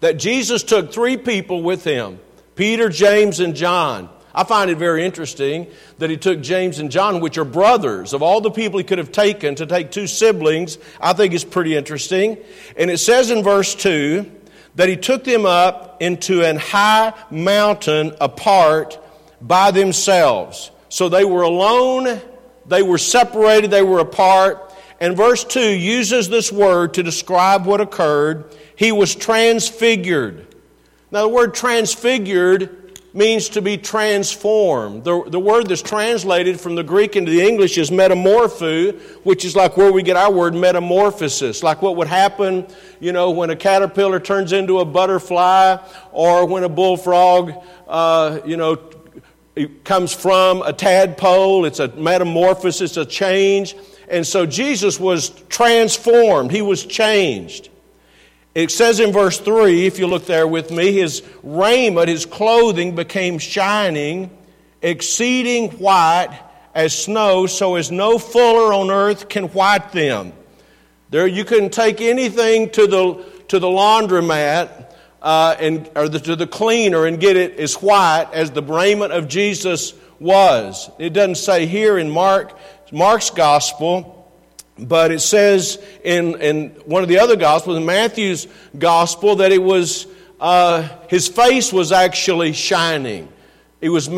that 0.00 0.18
Jesus 0.18 0.62
took 0.62 0.92
three 0.92 1.16
people 1.16 1.62
with 1.62 1.84
him 1.84 2.20
Peter, 2.54 2.90
James, 2.90 3.40
and 3.40 3.56
John. 3.56 4.10
I 4.34 4.44
find 4.44 4.70
it 4.70 4.76
very 4.76 5.06
interesting 5.06 5.68
that 5.96 6.10
he 6.10 6.18
took 6.18 6.42
James 6.42 6.80
and 6.80 6.90
John, 6.90 7.20
which 7.20 7.38
are 7.38 7.46
brothers. 7.46 8.12
Of 8.12 8.22
all 8.22 8.42
the 8.42 8.50
people 8.50 8.76
he 8.76 8.84
could 8.84 8.98
have 8.98 9.10
taken 9.10 9.54
to 9.54 9.64
take 9.64 9.90
two 9.90 10.06
siblings, 10.06 10.76
I 11.00 11.14
think 11.14 11.32
it's 11.32 11.42
pretty 11.42 11.74
interesting. 11.74 12.36
And 12.76 12.90
it 12.90 12.98
says 12.98 13.30
in 13.30 13.42
verse 13.42 13.74
2 13.74 14.30
that 14.74 14.90
he 14.90 14.98
took 14.98 15.24
them 15.24 15.46
up 15.46 16.02
into 16.02 16.42
an 16.42 16.58
high 16.58 17.14
mountain 17.30 18.14
apart 18.20 18.98
by 19.40 19.70
themselves. 19.70 20.70
So 20.90 21.08
they 21.08 21.24
were 21.24 21.40
alone, 21.40 22.20
they 22.66 22.82
were 22.82 22.98
separated, 22.98 23.70
they 23.70 23.82
were 23.82 24.00
apart. 24.00 24.72
And 25.00 25.16
verse 25.16 25.44
2 25.44 25.60
uses 25.60 26.28
this 26.28 26.50
word 26.50 26.94
to 26.94 27.02
describe 27.02 27.66
what 27.66 27.80
occurred. 27.80 28.54
He 28.76 28.92
was 28.92 29.14
transfigured. 29.14 30.54
Now, 31.10 31.22
the 31.22 31.28
word 31.28 31.54
transfigured 31.54 32.84
means 33.14 33.48
to 33.50 33.62
be 33.62 33.78
transformed. 33.78 35.04
The, 35.04 35.22
the 35.28 35.38
word 35.38 35.68
that's 35.68 35.82
translated 35.82 36.60
from 36.60 36.74
the 36.74 36.82
Greek 36.82 37.14
into 37.14 37.30
the 37.30 37.40
English 37.40 37.78
is 37.78 37.90
metamorpho, 37.90 38.98
which 39.24 39.44
is 39.44 39.54
like 39.54 39.76
where 39.76 39.92
we 39.92 40.02
get 40.02 40.16
our 40.16 40.32
word 40.32 40.54
metamorphosis, 40.54 41.62
like 41.62 41.80
what 41.80 41.94
would 41.96 42.08
happen, 42.08 42.66
you 42.98 43.12
know, 43.12 43.30
when 43.30 43.50
a 43.50 43.56
caterpillar 43.56 44.18
turns 44.18 44.52
into 44.52 44.80
a 44.80 44.84
butterfly 44.84 45.76
or 46.10 46.44
when 46.46 46.64
a 46.64 46.68
bullfrog, 46.68 47.52
uh, 47.86 48.40
you 48.44 48.56
know, 48.56 48.74
it 49.56 49.84
comes 49.84 50.12
from 50.12 50.62
a 50.62 50.72
tadpole. 50.72 51.64
It's 51.64 51.78
a 51.78 51.88
metamorphosis, 51.88 52.96
a 52.96 53.06
change. 53.06 53.76
And 54.08 54.26
so 54.26 54.46
Jesus 54.46 54.98
was 54.98 55.30
transformed. 55.48 56.50
He 56.50 56.62
was 56.62 56.84
changed. 56.84 57.68
It 58.54 58.70
says 58.70 59.00
in 59.00 59.12
verse 59.12 59.38
3, 59.38 59.86
if 59.86 59.98
you 59.98 60.06
look 60.06 60.26
there 60.26 60.46
with 60.46 60.70
me, 60.70 60.92
his 60.92 61.22
raiment, 61.42 62.08
his 62.08 62.24
clothing 62.24 62.94
became 62.94 63.38
shining, 63.38 64.30
exceeding 64.82 65.70
white 65.72 66.38
as 66.74 66.96
snow, 66.96 67.46
so 67.46 67.76
as 67.76 67.90
no 67.90 68.18
fuller 68.18 68.72
on 68.72 68.90
earth 68.90 69.28
can 69.28 69.44
white 69.46 69.92
them. 69.92 70.32
There, 71.10 71.26
you 71.26 71.44
couldn't 71.44 71.72
take 71.72 72.00
anything 72.00 72.70
to 72.70 72.86
the, 72.86 73.24
to 73.48 73.58
the 73.58 73.66
laundromat 73.66 74.83
uh, 75.24 75.56
and, 75.58 75.90
or 75.96 76.08
the, 76.08 76.20
to 76.20 76.36
the 76.36 76.46
cleaner 76.46 77.06
and 77.06 77.18
get 77.18 77.36
it 77.36 77.58
as 77.58 77.74
white 77.74 78.28
as 78.32 78.52
the 78.52 78.62
raiment 78.62 79.12
of 79.12 79.26
Jesus 79.26 79.94
was. 80.20 80.88
It 81.00 81.12
doesn't 81.12 81.36
say 81.36 81.66
here 81.66 81.98
in 81.98 82.08
Mark, 82.08 82.56
Mark's 82.92 83.30
gospel 83.30 84.14
but 84.78 85.12
it 85.12 85.20
says 85.20 85.82
in, 86.02 86.40
in 86.40 86.70
one 86.84 87.02
of 87.02 87.08
the 87.08 87.18
other 87.18 87.36
Gospels, 87.36 87.76
in 87.76 87.86
Matthew's 87.86 88.48
Gospel, 88.76 89.36
that 89.36 89.52
it 89.52 89.62
was, 89.62 90.06
uh, 90.40 90.88
his 91.08 91.28
face 91.28 91.72
was 91.72 91.92
actually 91.92 92.52
shining. 92.52 93.28
It 93.80 93.90
was, 93.90 94.08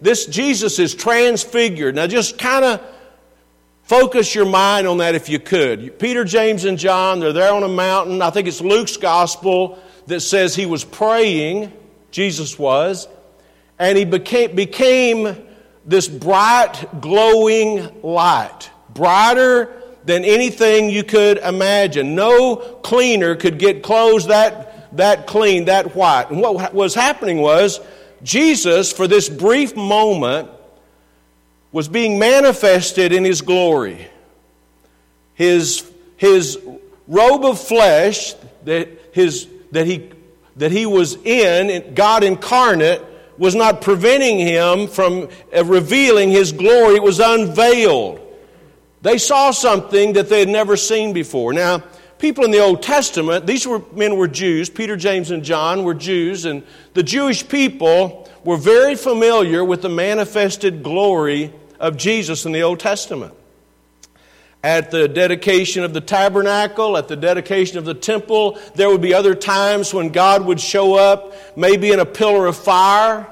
this 0.00 0.26
Jesus 0.26 0.78
is 0.78 0.94
transfigured. 0.94 1.94
Now 1.94 2.06
just 2.06 2.38
kind 2.38 2.64
of 2.64 2.95
focus 3.86 4.34
your 4.34 4.44
mind 4.44 4.86
on 4.86 4.98
that 4.98 5.14
if 5.14 5.28
you 5.28 5.38
could. 5.38 5.98
Peter, 5.98 6.24
James, 6.24 6.64
and 6.64 6.78
John, 6.78 7.20
they're 7.20 7.32
there 7.32 7.52
on 7.52 7.62
a 7.62 7.68
mountain. 7.68 8.20
I 8.20 8.30
think 8.30 8.46
it's 8.46 8.60
Luke's 8.60 8.96
Gospel 8.96 9.78
that 10.06 10.20
says 10.20 10.54
he 10.54 10.66
was 10.66 10.84
praying, 10.84 11.72
Jesus 12.10 12.58
was, 12.58 13.08
and 13.78 13.96
he 13.96 14.04
became, 14.04 14.54
became 14.54 15.36
this 15.84 16.08
bright, 16.08 17.00
glowing 17.00 18.02
light. 18.02 18.70
Brighter 18.92 19.72
than 20.04 20.24
anything 20.24 20.88
you 20.88 21.04
could 21.04 21.38
imagine. 21.38 22.14
No 22.14 22.56
cleaner 22.56 23.36
could 23.36 23.58
get 23.58 23.82
clothes 23.82 24.28
that, 24.28 24.96
that 24.96 25.26
clean, 25.26 25.66
that 25.66 25.94
white. 25.94 26.30
And 26.30 26.40
what 26.40 26.72
was 26.72 26.94
happening 26.94 27.38
was 27.38 27.80
Jesus, 28.22 28.92
for 28.92 29.06
this 29.06 29.28
brief 29.28 29.76
moment, 29.76 30.48
was 31.72 31.88
being 31.88 32.18
manifested 32.18 33.12
in 33.12 33.24
his 33.24 33.42
glory. 33.42 34.08
His, 35.34 35.90
his 36.16 36.58
robe 37.06 37.44
of 37.44 37.60
flesh 37.60 38.34
that, 38.64 38.88
his, 39.12 39.48
that, 39.72 39.86
he, 39.86 40.10
that 40.56 40.72
he 40.72 40.86
was 40.86 41.16
in, 41.16 41.94
God 41.94 42.24
incarnate, 42.24 43.02
was 43.38 43.54
not 43.54 43.82
preventing 43.82 44.38
him 44.38 44.86
from 44.88 45.28
uh, 45.54 45.64
revealing 45.64 46.30
his 46.30 46.52
glory. 46.52 46.96
It 46.96 47.02
was 47.02 47.20
unveiled. 47.20 48.20
They 49.02 49.18
saw 49.18 49.50
something 49.50 50.14
that 50.14 50.28
they 50.28 50.40
had 50.40 50.48
never 50.48 50.76
seen 50.76 51.12
before. 51.12 51.52
Now, 51.52 51.82
people 52.18 52.44
in 52.44 52.50
the 52.50 52.60
Old 52.60 52.82
Testament, 52.82 53.46
these 53.46 53.66
were, 53.66 53.82
men 53.92 54.16
were 54.16 54.28
Jews. 54.28 54.70
Peter, 54.70 54.96
James, 54.96 55.30
and 55.30 55.44
John 55.44 55.84
were 55.84 55.94
Jews, 55.94 56.44
and 56.44 56.62
the 56.94 57.02
Jewish 57.02 57.46
people 57.46 58.25
were 58.46 58.56
very 58.56 58.94
familiar 58.94 59.64
with 59.64 59.82
the 59.82 59.88
manifested 59.88 60.82
glory 60.82 61.52
of 61.80 61.96
Jesus 61.96 62.46
in 62.46 62.52
the 62.52 62.62
Old 62.62 62.80
Testament. 62.80 63.34
At 64.62 64.90
the 64.90 65.08
dedication 65.08 65.84
of 65.84 65.92
the 65.92 66.00
tabernacle, 66.00 66.96
at 66.96 67.08
the 67.08 67.16
dedication 67.16 67.76
of 67.76 67.84
the 67.84 67.94
temple, 67.94 68.58
there 68.74 68.88
would 68.88 69.02
be 69.02 69.12
other 69.12 69.34
times 69.34 69.92
when 69.92 70.10
God 70.10 70.46
would 70.46 70.60
show 70.60 70.94
up, 70.94 71.34
maybe 71.56 71.90
in 71.90 72.00
a 72.00 72.06
pillar 72.06 72.46
of 72.46 72.56
fire, 72.56 73.26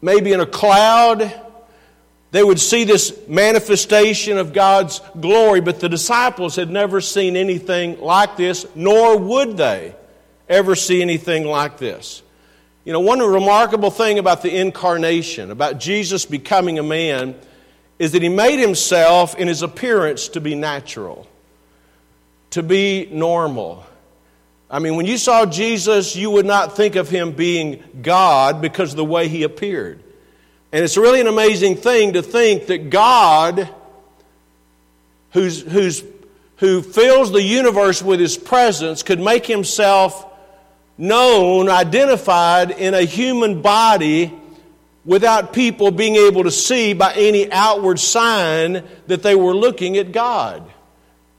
maybe 0.00 0.32
in 0.32 0.40
a 0.40 0.46
cloud, 0.46 1.32
they 2.30 2.42
would 2.42 2.58
see 2.58 2.84
this 2.84 3.14
manifestation 3.28 4.38
of 4.38 4.54
God's 4.54 5.02
glory, 5.20 5.60
but 5.60 5.80
the 5.80 5.88
disciples 5.88 6.56
had 6.56 6.70
never 6.70 7.02
seen 7.02 7.36
anything 7.36 8.00
like 8.00 8.38
this, 8.38 8.64
nor 8.74 9.18
would 9.18 9.58
they 9.58 9.94
ever 10.48 10.74
see 10.74 11.02
anything 11.02 11.44
like 11.44 11.76
this. 11.76 12.22
You 12.84 12.92
know, 12.92 13.00
one 13.00 13.20
remarkable 13.20 13.90
thing 13.90 14.18
about 14.18 14.42
the 14.42 14.56
incarnation, 14.56 15.50
about 15.50 15.78
Jesus 15.78 16.24
becoming 16.24 16.78
a 16.78 16.82
man, 16.82 17.36
is 17.98 18.12
that 18.12 18.22
he 18.22 18.28
made 18.28 18.58
himself 18.58 19.36
in 19.36 19.46
his 19.46 19.62
appearance 19.62 20.28
to 20.28 20.40
be 20.40 20.56
natural, 20.56 21.28
to 22.50 22.62
be 22.62 23.08
normal. 23.12 23.86
I 24.68 24.80
mean, 24.80 24.96
when 24.96 25.06
you 25.06 25.16
saw 25.16 25.46
Jesus, 25.46 26.16
you 26.16 26.30
would 26.30 26.46
not 26.46 26.76
think 26.76 26.96
of 26.96 27.08
him 27.08 27.32
being 27.32 27.84
God 28.02 28.60
because 28.60 28.90
of 28.90 28.96
the 28.96 29.04
way 29.04 29.28
he 29.28 29.44
appeared. 29.44 30.02
And 30.72 30.82
it's 30.82 30.96
really 30.96 31.20
an 31.20 31.28
amazing 31.28 31.76
thing 31.76 32.14
to 32.14 32.22
think 32.22 32.66
that 32.66 32.90
God, 32.90 33.68
who's, 35.32 35.60
who's, 35.60 36.02
who 36.56 36.82
fills 36.82 37.30
the 37.30 37.42
universe 37.42 38.02
with 38.02 38.18
his 38.18 38.36
presence, 38.36 39.04
could 39.04 39.20
make 39.20 39.46
himself 39.46 40.26
known, 41.02 41.68
identified 41.68 42.70
in 42.70 42.94
a 42.94 43.02
human 43.02 43.60
body 43.60 44.32
without 45.04 45.52
people 45.52 45.90
being 45.90 46.14
able 46.14 46.44
to 46.44 46.50
see 46.50 46.94
by 46.94 47.12
any 47.14 47.50
outward 47.50 47.98
sign 47.98 48.84
that 49.08 49.20
they 49.20 49.34
were 49.34 49.52
looking 49.52 49.96
at 49.96 50.12
God. 50.12 50.62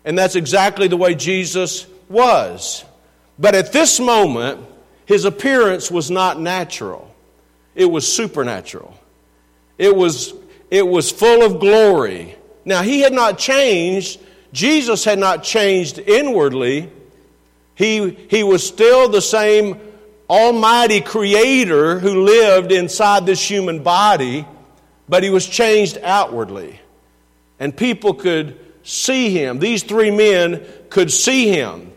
And 0.04 0.18
that's 0.18 0.36
exactly 0.36 0.90
the 0.90 0.98
way 0.98 1.16
Jesus 1.16 1.88
was. 2.10 2.84
But 3.40 3.56
at 3.56 3.72
this 3.72 4.02
moment, 4.02 4.60
his 5.06 5.24
appearance 5.24 5.90
was 5.90 6.12
not 6.12 6.40
natural, 6.40 7.10
it 7.74 7.86
was 7.86 8.12
supernatural. 8.12 9.00
It 9.78 9.96
was, 9.96 10.34
it 10.70 10.88
was 10.88 11.10
full 11.10 11.42
of 11.42 11.60
glory. 11.60 12.36
Now, 12.64 12.84
he 12.84 13.00
had 13.00 13.12
not 13.12 13.40
changed. 13.40 14.20
Jesus 14.54 15.04
had 15.04 15.18
not 15.18 15.44
changed 15.44 15.98
inwardly. 15.98 16.92
He, 17.76 18.12
he 18.30 18.44
was 18.44 18.66
still 18.66 19.10
the 19.10 19.22
same 19.22 19.80
almighty 20.30 21.02
creator 21.02 22.00
who 22.00 22.24
lived 22.24 22.72
inside 22.72 23.26
this 23.26 23.42
human 23.50 23.84
body, 23.84 24.46
but 25.10 25.24
he 25.24 25.30
was 25.30 25.48
changed 25.48 25.98
outwardly. 26.04 26.80
And 27.60 27.76
people 27.76 28.14
could 28.14 28.60
see 28.84 29.30
him. 29.30 29.60
These 29.60 29.84
three 29.84 30.12
men 30.12 30.66
could 30.90 31.12
see 31.12 31.50
him. 31.50 31.92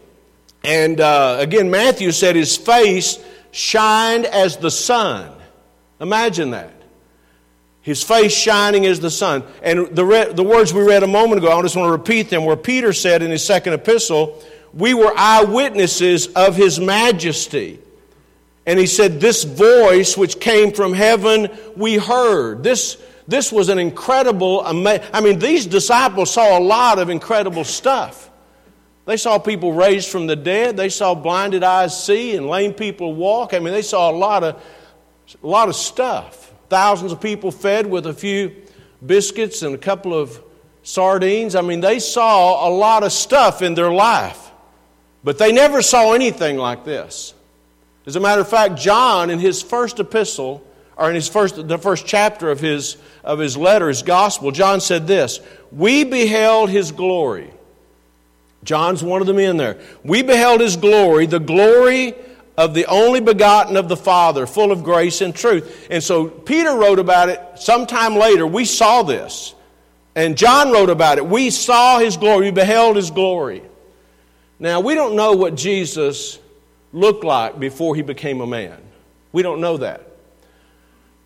And 0.64 1.00
uh, 1.00 1.36
again, 1.40 1.70
Matthew 1.70 2.12
said 2.12 2.36
his 2.36 2.56
face 2.56 3.18
shined 3.52 4.26
as 4.26 4.56
the 4.56 4.70
sun. 4.70 5.32
Imagine 6.00 6.50
that 6.50 6.76
his 7.86 8.02
face 8.02 8.36
shining 8.36 8.84
as 8.84 8.98
the 8.98 9.12
sun. 9.12 9.44
And 9.62 9.86
the, 9.94 10.04
re- 10.04 10.32
the 10.32 10.42
words 10.42 10.74
we 10.74 10.82
read 10.82 11.04
a 11.04 11.06
moment 11.06 11.38
ago, 11.38 11.56
I 11.56 11.62
just 11.62 11.76
want 11.76 11.86
to 11.86 11.92
repeat 11.92 12.30
them, 12.30 12.44
where 12.44 12.56
Peter 12.56 12.92
said 12.92 13.22
in 13.22 13.30
his 13.30 13.44
second 13.44 13.74
epistle, 13.74 14.42
We 14.76 14.94
were 14.94 15.12
eyewitnesses 15.16 16.28
of 16.28 16.54
his 16.54 16.78
majesty. 16.78 17.80
And 18.66 18.78
he 18.78 18.86
said, 18.86 19.20
This 19.20 19.42
voice 19.42 20.16
which 20.16 20.38
came 20.38 20.72
from 20.72 20.92
heaven, 20.92 21.48
we 21.76 21.96
heard. 21.96 22.62
This, 22.62 23.02
this 23.26 23.50
was 23.50 23.68
an 23.68 23.78
incredible, 23.78 24.64
amazing. 24.64 25.06
I 25.12 25.20
mean, 25.20 25.38
these 25.40 25.66
disciples 25.66 26.30
saw 26.30 26.58
a 26.58 26.60
lot 26.60 26.98
of 26.98 27.10
incredible 27.10 27.64
stuff. 27.64 28.30
They 29.06 29.16
saw 29.16 29.38
people 29.38 29.72
raised 29.72 30.08
from 30.10 30.28
the 30.28 30.36
dead. 30.36 30.76
They 30.76 30.90
saw 30.90 31.14
blinded 31.14 31.64
eyes 31.64 32.04
see 32.04 32.36
and 32.36 32.46
lame 32.46 32.74
people 32.74 33.14
walk. 33.14 33.54
I 33.54 33.58
mean, 33.58 33.72
they 33.72 33.82
saw 33.82 34.10
a 34.10 34.16
lot 34.16 34.44
of, 34.44 34.62
a 35.42 35.46
lot 35.46 35.68
of 35.68 35.74
stuff 35.74 36.46
thousands 36.68 37.12
of 37.12 37.20
people 37.20 37.50
fed 37.50 37.86
with 37.86 38.06
a 38.06 38.14
few 38.14 38.54
biscuits 39.04 39.62
and 39.62 39.74
a 39.74 39.78
couple 39.78 40.14
of 40.14 40.42
sardines. 40.82 41.54
I 41.54 41.60
mean, 41.62 41.80
they 41.80 41.98
saw 41.98 42.68
a 42.68 42.70
lot 42.70 43.02
of 43.02 43.12
stuff 43.12 43.62
in 43.62 43.74
their 43.74 43.92
life, 43.92 44.45
but 45.26 45.38
they 45.38 45.50
never 45.50 45.82
saw 45.82 46.12
anything 46.12 46.56
like 46.56 46.84
this. 46.84 47.34
As 48.06 48.14
a 48.14 48.20
matter 48.20 48.42
of 48.42 48.48
fact, 48.48 48.76
John, 48.76 49.28
in 49.28 49.40
his 49.40 49.60
first 49.60 49.98
epistle, 49.98 50.64
or 50.96 51.08
in 51.08 51.16
his 51.16 51.26
first, 51.26 51.66
the 51.66 51.78
first 51.78 52.06
chapter 52.06 52.48
of 52.48 52.60
his, 52.60 52.96
of 53.24 53.40
his 53.40 53.56
letter, 53.56 53.88
his 53.88 54.04
gospel, 54.04 54.52
John 54.52 54.80
said 54.80 55.08
this 55.08 55.40
We 55.72 56.04
beheld 56.04 56.70
his 56.70 56.92
glory. 56.92 57.50
John's 58.62 59.02
one 59.02 59.20
of 59.20 59.26
the 59.26 59.34
men 59.34 59.56
there. 59.56 59.80
We 60.04 60.22
beheld 60.22 60.60
his 60.60 60.76
glory, 60.76 61.26
the 61.26 61.40
glory 61.40 62.14
of 62.56 62.72
the 62.72 62.86
only 62.86 63.18
begotten 63.18 63.76
of 63.76 63.88
the 63.88 63.96
Father, 63.96 64.46
full 64.46 64.70
of 64.70 64.84
grace 64.84 65.22
and 65.22 65.34
truth. 65.34 65.88
And 65.90 66.04
so 66.04 66.28
Peter 66.28 66.76
wrote 66.76 67.00
about 67.00 67.30
it 67.30 67.40
sometime 67.56 68.14
later. 68.14 68.46
We 68.46 68.64
saw 68.64 69.02
this. 69.02 69.56
And 70.14 70.38
John 70.38 70.70
wrote 70.70 70.88
about 70.88 71.18
it. 71.18 71.26
We 71.26 71.50
saw 71.50 71.98
his 71.98 72.16
glory, 72.16 72.46
we 72.46 72.50
beheld 72.52 72.94
his 72.94 73.10
glory. 73.10 73.62
Now, 74.58 74.80
we 74.80 74.94
don't 74.94 75.16
know 75.16 75.32
what 75.32 75.54
Jesus 75.54 76.38
looked 76.92 77.24
like 77.24 77.58
before 77.58 77.94
he 77.94 78.02
became 78.02 78.40
a 78.40 78.46
man. 78.46 78.78
We 79.32 79.42
don't 79.42 79.60
know 79.60 79.76
that. 79.78 80.02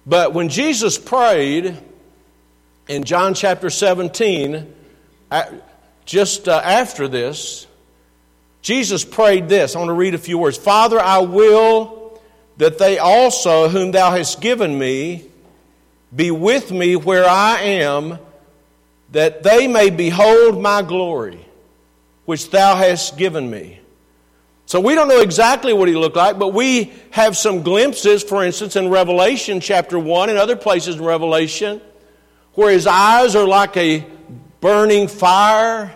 But 0.07 0.35
when 0.35 0.49
Jesus 0.49 0.99
prayed 0.99 1.77
in 2.89 3.05
John 3.05 3.35
chapter 3.35 3.71
17, 3.71 4.75
just 6.05 6.49
uh, 6.49 6.61
after 6.65 7.07
this, 7.07 7.67
Jesus 8.63 9.05
prayed 9.05 9.49
this. 9.49 9.77
I 9.77 9.79
want 9.79 9.91
to 9.91 9.95
read 9.95 10.15
a 10.15 10.19
few 10.19 10.39
words. 10.39 10.57
Father, 10.57 10.99
I 10.99 11.19
will 11.19 12.01
that 12.57 12.79
they 12.79 12.99
also, 12.99 13.69
whom 13.69 13.93
thou 13.93 14.11
hast 14.11 14.41
given 14.41 14.79
me, 14.79 15.25
be 16.15 16.31
with 16.31 16.71
me 16.71 16.95
where 16.95 17.25
I 17.25 17.61
am, 17.61 18.19
that 19.13 19.43
they 19.43 19.67
may 19.67 19.89
behold 19.89 20.61
my 20.61 20.83
glory, 20.83 21.47
which 22.31 22.49
thou 22.51 22.77
hast 22.77 23.19
given 23.19 23.51
me. 23.51 23.81
So 24.65 24.79
we 24.79 24.95
don't 24.95 25.09
know 25.09 25.21
exactly 25.21 25.73
what 25.73 25.89
he 25.89 25.97
looked 25.97 26.15
like, 26.15 26.39
but 26.39 26.55
we 26.55 26.93
have 27.11 27.37
some 27.37 27.65
glimpses, 27.65 28.23
for 28.23 28.45
instance, 28.45 28.77
in 28.77 28.89
Revelation 28.89 29.59
chapter 29.59 29.99
1 29.99 30.29
and 30.29 30.39
other 30.39 30.55
places 30.55 30.95
in 30.95 31.05
Revelation, 31.05 31.81
where 32.53 32.71
his 32.71 32.87
eyes 32.87 33.35
are 33.35 33.49
like 33.49 33.77
a 33.77 34.07
burning 34.61 35.09
fire, 35.09 35.93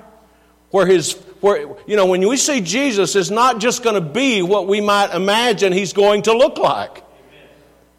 where 0.71 0.87
his 0.87 1.13
where 1.41 1.69
you 1.87 1.95
know 1.95 2.07
when 2.07 2.27
we 2.27 2.37
see 2.37 2.61
Jesus 2.61 3.15
it's 3.15 3.31
not 3.31 3.61
just 3.61 3.85
going 3.85 3.95
to 3.95 4.01
be 4.01 4.43
what 4.43 4.67
we 4.67 4.81
might 4.81 5.15
imagine 5.15 5.73
he's 5.73 5.93
going 5.93 6.23
to 6.23 6.37
look 6.37 6.59
like. 6.59 7.05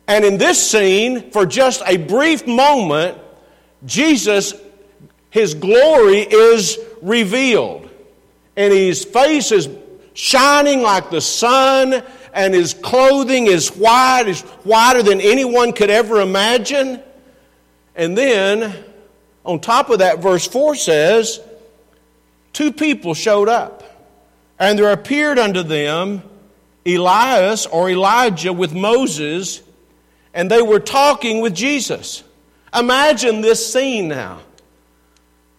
And 0.09 0.25
in 0.25 0.37
this 0.37 0.61
scene, 0.71 1.31
for 1.31 1.45
just 1.45 1.83
a 1.87 1.95
brief 1.95 2.45
moment, 2.45 3.17
Jesus 3.85 4.53
his 5.29 5.53
glory 5.53 6.19
is 6.19 6.77
revealed. 7.01 7.84
And 8.55 8.73
his 8.73 9.03
face 9.03 9.51
is 9.51 9.69
shining 10.13 10.81
like 10.81 11.09
the 11.09 11.21
sun, 11.21 12.01
and 12.33 12.53
his 12.53 12.73
clothing 12.73 13.47
is 13.47 13.69
white, 13.69 14.27
is 14.27 14.41
whiter 14.63 15.03
than 15.03 15.21
anyone 15.21 15.73
could 15.73 15.89
ever 15.89 16.21
imagine. 16.21 17.01
And 17.95 18.17
then, 18.17 18.75
on 19.43 19.59
top 19.59 19.89
of 19.89 19.99
that, 19.99 20.19
verse 20.19 20.47
4 20.47 20.75
says, 20.75 21.39
Two 22.53 22.71
people 22.71 23.13
showed 23.13 23.49
up, 23.49 23.83
and 24.57 24.79
there 24.79 24.91
appeared 24.91 25.37
unto 25.37 25.63
them 25.63 26.23
Elias 26.85 27.65
or 27.65 27.89
Elijah 27.89 28.53
with 28.53 28.73
Moses, 28.73 29.61
and 30.33 30.49
they 30.49 30.61
were 30.61 30.79
talking 30.79 31.41
with 31.41 31.53
Jesus. 31.53 32.23
Imagine 32.73 33.41
this 33.41 33.73
scene 33.73 34.07
now. 34.07 34.39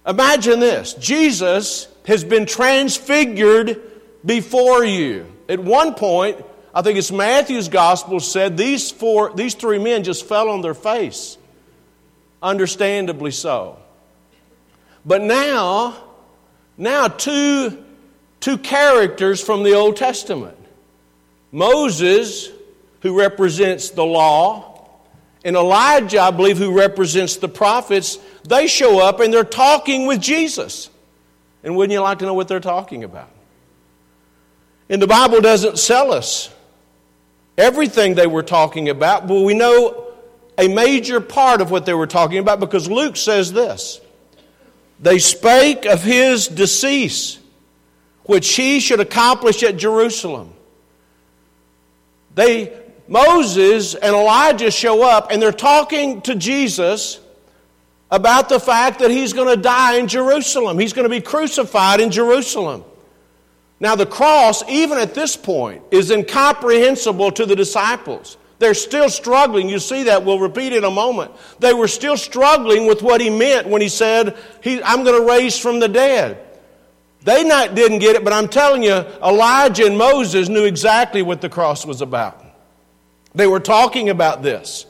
Imagine 0.06 0.60
this 0.60 0.94
Jesus 0.94 1.88
has 2.06 2.24
been 2.24 2.46
transfigured 2.46 3.80
before 4.24 4.84
you. 4.84 5.26
At 5.48 5.60
one 5.60 5.94
point, 5.94 6.44
I 6.74 6.82
think 6.82 6.98
it's 6.98 7.10
Matthew's 7.10 7.68
gospel 7.68 8.20
said 8.20 8.56
these 8.56 8.90
four, 8.90 9.32
these 9.34 9.54
three 9.54 9.78
men 9.78 10.04
just 10.04 10.26
fell 10.26 10.48
on 10.48 10.60
their 10.60 10.74
face. 10.74 11.38
Understandably 12.42 13.30
so. 13.30 13.78
But 15.04 15.22
now, 15.22 15.96
now 16.76 17.08
two, 17.08 17.82
two 18.40 18.58
characters 18.58 19.40
from 19.40 19.62
the 19.62 19.72
Old 19.72 19.96
Testament. 19.96 20.58
Moses, 21.50 22.50
who 23.00 23.18
represents 23.18 23.90
the 23.90 24.04
law, 24.04 24.75
and 25.46 25.54
Elijah, 25.54 26.22
I 26.22 26.32
believe, 26.32 26.58
who 26.58 26.76
represents 26.76 27.36
the 27.36 27.46
prophets, 27.46 28.18
they 28.42 28.66
show 28.66 28.98
up 28.98 29.20
and 29.20 29.32
they're 29.32 29.44
talking 29.44 30.06
with 30.06 30.20
Jesus. 30.20 30.90
And 31.62 31.76
wouldn't 31.76 31.92
you 31.92 32.00
like 32.00 32.18
to 32.18 32.24
know 32.24 32.34
what 32.34 32.48
they're 32.48 32.58
talking 32.58 33.04
about? 33.04 33.30
And 34.88 35.00
the 35.00 35.06
Bible 35.06 35.40
doesn't 35.40 35.78
sell 35.78 36.12
us 36.12 36.52
everything 37.56 38.16
they 38.16 38.26
were 38.26 38.42
talking 38.42 38.88
about, 38.88 39.28
but 39.28 39.42
we 39.42 39.54
know 39.54 40.12
a 40.58 40.66
major 40.66 41.20
part 41.20 41.60
of 41.60 41.70
what 41.70 41.86
they 41.86 41.94
were 41.94 42.08
talking 42.08 42.38
about 42.38 42.58
because 42.58 42.90
Luke 42.90 43.16
says 43.16 43.52
this. 43.52 44.00
They 44.98 45.20
spake 45.20 45.86
of 45.86 46.02
his 46.02 46.48
decease, 46.48 47.38
which 48.24 48.56
he 48.56 48.80
should 48.80 48.98
accomplish 48.98 49.62
at 49.62 49.76
Jerusalem. 49.76 50.54
They, 52.34 52.76
Moses 53.08 53.94
and 53.94 54.14
Elijah 54.14 54.70
show 54.70 55.02
up 55.02 55.30
and 55.30 55.40
they're 55.40 55.52
talking 55.52 56.20
to 56.22 56.34
Jesus 56.34 57.20
about 58.10 58.48
the 58.48 58.60
fact 58.60 59.00
that 59.00 59.10
he's 59.10 59.32
going 59.32 59.54
to 59.54 59.60
die 59.60 59.96
in 59.96 60.08
Jerusalem. 60.08 60.78
He's 60.78 60.92
going 60.92 61.08
to 61.08 61.14
be 61.14 61.20
crucified 61.20 62.00
in 62.00 62.10
Jerusalem. 62.10 62.84
Now, 63.78 63.94
the 63.94 64.06
cross, 64.06 64.66
even 64.68 64.98
at 64.98 65.14
this 65.14 65.36
point, 65.36 65.82
is 65.90 66.10
incomprehensible 66.10 67.32
to 67.32 67.44
the 67.44 67.54
disciples. 67.54 68.38
They're 68.58 68.74
still 68.74 69.10
struggling. 69.10 69.68
You 69.68 69.78
see 69.78 70.04
that. 70.04 70.24
We'll 70.24 70.38
repeat 70.38 70.72
in 70.72 70.84
a 70.84 70.90
moment. 70.90 71.32
They 71.58 71.74
were 71.74 71.88
still 71.88 72.16
struggling 72.16 72.86
with 72.86 73.02
what 73.02 73.20
he 73.20 73.28
meant 73.28 73.68
when 73.68 73.82
he 73.82 73.90
said, 73.90 74.34
I'm 74.64 75.04
going 75.04 75.20
to 75.20 75.28
raise 75.28 75.58
from 75.58 75.78
the 75.78 75.88
dead. 75.88 76.42
They 77.22 77.44
not, 77.44 77.74
didn't 77.74 77.98
get 77.98 78.16
it, 78.16 78.24
but 78.24 78.32
I'm 78.32 78.48
telling 78.48 78.82
you, 78.82 78.94
Elijah 78.94 79.84
and 79.84 79.98
Moses 79.98 80.48
knew 80.48 80.64
exactly 80.64 81.20
what 81.22 81.42
the 81.42 81.48
cross 81.48 81.84
was 81.84 82.00
about. 82.00 82.45
They 83.36 83.46
were 83.46 83.60
talking 83.60 84.08
about 84.08 84.42
this. 84.42 84.86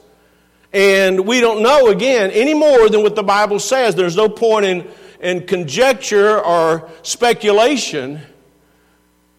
And 0.71 1.27
we 1.27 1.41
don't 1.41 1.61
know, 1.61 1.87
again, 1.87 2.31
any 2.31 2.53
more 2.53 2.89
than 2.89 3.03
what 3.03 3.15
the 3.15 3.23
Bible 3.23 3.59
says. 3.59 3.93
There's 3.93 4.15
no 4.15 4.29
point 4.29 4.65
in, 4.65 4.87
in 5.19 5.45
conjecture 5.45 6.39
or 6.39 6.89
speculation. 7.03 8.21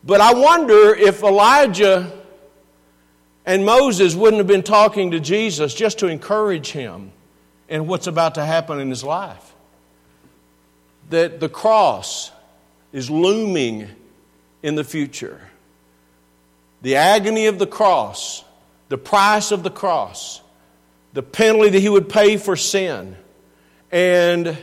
But 0.05 0.21
I 0.21 0.35
wonder 0.35 0.95
if 0.95 1.23
Elijah 1.23 2.13
and 3.47 3.65
Moses 3.65 4.15
wouldn't 4.15 4.39
have 4.39 4.47
been 4.47 4.63
talking 4.63 5.13
to 5.13 5.21
Jesus 5.21 5.75
just 5.75 6.01
to 6.01 6.07
encourage 6.07 6.71
him 6.71 7.11
in 7.67 7.87
what's 7.87 8.07
about 8.07 8.35
to 8.35 8.45
happen 8.45 8.79
in 8.79 8.91
his 8.91 9.03
life. 9.03 9.55
That 11.09 11.41
the 11.41 11.49
cross 11.49 12.31
is 12.93 13.09
looming 13.11 13.89
in 14.63 14.75
the 14.75 14.85
future. 14.85 15.41
The 16.83 16.97
agony 16.97 17.47
of 17.47 17.59
the 17.59 17.67
cross, 17.67 18.45
the 18.89 18.99
price 18.99 19.51
of 19.51 19.63
the 19.63 19.71
cross, 19.71 20.41
the 21.13 21.23
penalty 21.23 21.71
that 21.71 21.81
he 21.81 21.89
would 21.89 22.09
pay 22.09 22.37
for 22.37 22.57
sin. 22.57 23.17
And 23.91 24.57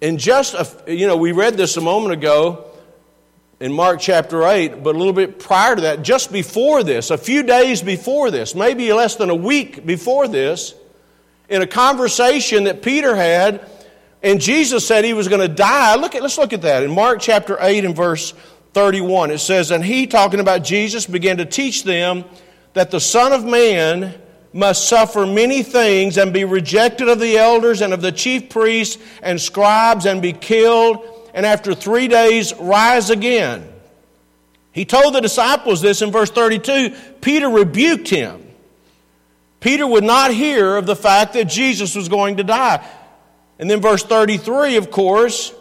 in 0.00 0.18
just 0.18 0.54
a, 0.54 0.92
you 0.92 1.06
know, 1.06 1.16
we 1.16 1.32
read 1.32 1.56
this 1.56 1.76
a 1.76 1.80
moment 1.80 2.12
ago 2.12 2.66
in 3.60 3.72
Mark 3.72 4.00
chapter 4.00 4.46
8, 4.46 4.82
but 4.82 4.94
a 4.94 4.98
little 4.98 5.12
bit 5.12 5.38
prior 5.38 5.74
to 5.76 5.82
that, 5.82 6.02
just 6.02 6.32
before 6.32 6.82
this, 6.82 7.10
a 7.10 7.18
few 7.18 7.42
days 7.42 7.82
before 7.82 8.30
this, 8.30 8.54
maybe 8.54 8.92
less 8.92 9.16
than 9.16 9.30
a 9.30 9.34
week 9.34 9.86
before 9.86 10.28
this, 10.28 10.74
in 11.48 11.62
a 11.62 11.66
conversation 11.66 12.64
that 12.64 12.82
Peter 12.82 13.14
had, 13.14 13.68
and 14.22 14.40
Jesus 14.40 14.86
said 14.86 15.04
he 15.04 15.12
was 15.12 15.28
going 15.28 15.40
to 15.40 15.54
die. 15.54 15.96
Look 15.96 16.14
at, 16.14 16.22
let's 16.22 16.38
look 16.38 16.52
at 16.52 16.62
that. 16.62 16.82
In 16.82 16.90
Mark 16.90 17.20
chapter 17.20 17.56
8 17.60 17.84
and 17.84 17.94
verse 17.94 18.34
31, 18.74 19.30
it 19.30 19.38
says, 19.38 19.70
And 19.70 19.84
he, 19.84 20.06
talking 20.06 20.40
about 20.40 20.64
Jesus, 20.64 21.06
began 21.06 21.38
to 21.38 21.44
teach 21.44 21.84
them 21.84 22.24
that 22.74 22.90
the 22.90 23.00
Son 23.00 23.32
of 23.32 23.44
Man 23.44 24.14
must 24.52 24.88
suffer 24.88 25.26
many 25.26 25.62
things 25.62 26.18
and 26.18 26.32
be 26.32 26.44
rejected 26.44 27.08
of 27.08 27.18
the 27.18 27.38
elders 27.38 27.80
and 27.80 27.92
of 27.92 28.02
the 28.02 28.12
chief 28.12 28.50
priests 28.50 29.02
and 29.22 29.40
scribes 29.40 30.06
and 30.06 30.20
be 30.20 30.32
killed 30.32 31.04
and 31.34 31.44
after 31.44 31.74
three 31.74 32.06
days 32.06 32.54
rise 32.54 33.10
again. 33.10 33.68
He 34.70 34.84
told 34.84 35.14
the 35.14 35.20
disciples 35.20 35.80
this 35.80 36.00
in 36.00 36.12
verse 36.12 36.30
32. 36.30 36.94
Peter 37.20 37.48
rebuked 37.48 38.08
him. 38.08 38.40
Peter 39.60 39.86
would 39.86 40.04
not 40.04 40.30
hear 40.30 40.76
of 40.76 40.86
the 40.86 40.96
fact 40.96 41.34
that 41.34 41.44
Jesus 41.44 41.96
was 41.96 42.08
going 42.08 42.36
to 42.36 42.44
die. 42.44 42.86
And 43.58 43.68
then, 43.70 43.80
verse 43.80 44.02
33, 44.02 44.76
of 44.76 44.90
course, 44.90 45.52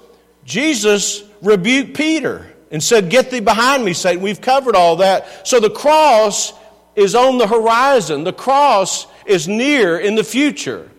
Jesus 0.45 1.23
rebuked 1.41 1.95
Peter 1.95 2.52
and 2.73 2.83
said, 2.83 3.09
Get 3.09 3.29
thee 3.29 3.39
behind 3.39 3.85
me, 3.85 3.93
Satan. 3.93 4.21
We've 4.21 4.41
covered 4.41 4.75
all 4.75 4.97
that. 4.97 5.47
So 5.47 5.61
the 5.61 5.69
cross 5.69 6.51
is 6.95 7.15
on 7.15 7.37
the 7.37 7.47
horizon, 7.47 8.25
the 8.25 8.33
cross 8.33 9.07
is 9.25 9.47
near 9.47 9.97
in 9.97 10.15
the 10.15 10.23
future. 10.23 10.89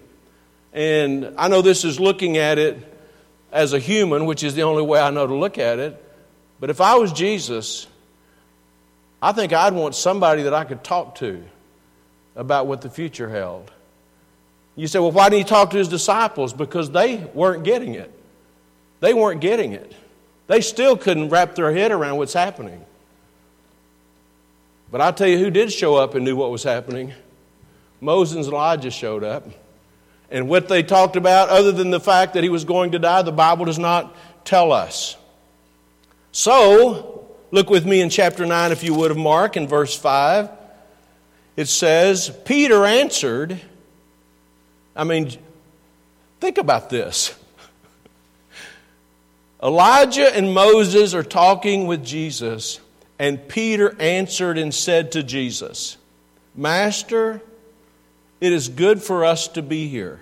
And 0.72 1.34
I 1.37 1.48
know 1.48 1.60
this 1.60 1.84
is 1.84 2.00
looking 2.00 2.37
at 2.37 2.58
it 2.58 2.78
as 3.52 3.74
a 3.74 3.78
human, 3.78 4.24
which 4.24 4.42
is 4.42 4.54
the 4.54 4.62
only 4.62 4.82
way 4.82 4.98
I 4.98 5.10
know 5.10 5.26
to 5.26 5.34
look 5.34 5.58
at 5.58 5.78
it. 5.78 6.00
But 6.58 6.70
if 6.70 6.80
I 6.80 6.94
was 6.96 7.12
Jesus, 7.12 7.87
I 9.20 9.32
think 9.32 9.52
I'd 9.52 9.72
want 9.72 9.94
somebody 9.94 10.44
that 10.44 10.54
I 10.54 10.64
could 10.64 10.82
talk 10.82 11.16
to 11.16 11.44
about 12.34 12.66
what 12.66 12.80
the 12.80 12.90
future 12.90 13.28
held. 13.28 13.70
You 14.74 14.88
say, 14.88 14.98
well, 14.98 15.12
why 15.12 15.28
didn't 15.28 15.46
he 15.46 15.48
talk 15.48 15.70
to 15.70 15.76
his 15.76 15.88
disciples? 15.88 16.52
Because 16.52 16.90
they 16.90 17.18
weren't 17.34 17.62
getting 17.62 17.94
it. 17.94 18.12
They 18.98 19.14
weren't 19.14 19.40
getting 19.40 19.72
it. 19.72 19.94
They 20.46 20.61
still 20.61 20.96
couldn't 20.96 21.30
wrap 21.30 21.54
their 21.54 21.72
head 21.72 21.90
around 21.90 22.18
what's 22.18 22.35
happening. 22.35 22.85
But 24.90 25.00
I'll 25.00 25.12
tell 25.12 25.26
you 25.26 25.38
who 25.38 25.50
did 25.50 25.72
show 25.72 25.96
up 25.96 26.14
and 26.14 26.24
knew 26.24 26.37
what 26.37 26.50
was 26.50 26.62
happening. 26.62 27.12
Moses 28.00 28.46
and 28.46 28.54
Elijah 28.54 28.90
showed 28.90 29.24
up. 29.24 29.48
And 30.30 30.48
what 30.48 30.68
they 30.68 30.83
talked 30.83 31.16
about, 31.16 31.48
other 31.48 31.72
than 31.72 31.90
the 31.90 32.00
fact 32.00 32.35
that 32.35 32.42
he 32.42 32.48
was 32.48 32.64
going 32.64 32.92
to 32.92 32.98
die, 32.98 33.22
the 33.22 33.33
Bible 33.33 33.64
does 33.64 33.78
not 33.78 34.14
tell 34.44 34.72
us. 34.72 35.16
So, 36.33 37.28
look 37.50 37.70
with 37.70 37.87
me 37.87 38.00
in 38.00 38.11
chapter 38.11 38.44
9, 38.44 38.72
if 38.72 38.83
you 38.83 38.94
would, 38.94 39.11
of 39.11 39.16
Mark, 39.16 39.57
in 39.57 39.68
verse 39.68 39.96
5. 39.96 40.48
It 41.57 41.66
says, 41.66 42.37
Peter 42.44 42.85
answered, 42.85 43.61
I 44.96 45.04
mean, 45.04 45.30
think 46.40 46.59
about 46.59 46.90
this. 46.90 47.35
Elijah 49.64 50.37
and 50.37 50.53
Moses 50.53 51.14
are 51.14 51.22
talking 51.22 51.87
with 51.87 52.05
Jesus, 52.05 52.81
and 53.18 53.48
Peter 53.48 53.96
answered 53.98 54.59
and 54.59 54.74
said 54.74 55.12
to 55.12 55.22
Jesus, 55.22 55.96
Master, 56.55 57.40
it 58.42 58.53
is 58.53 58.68
good 58.68 59.03
for 59.03 59.24
us 59.24 59.48
to 59.48 59.62
be 59.62 59.88
here. 59.88 60.20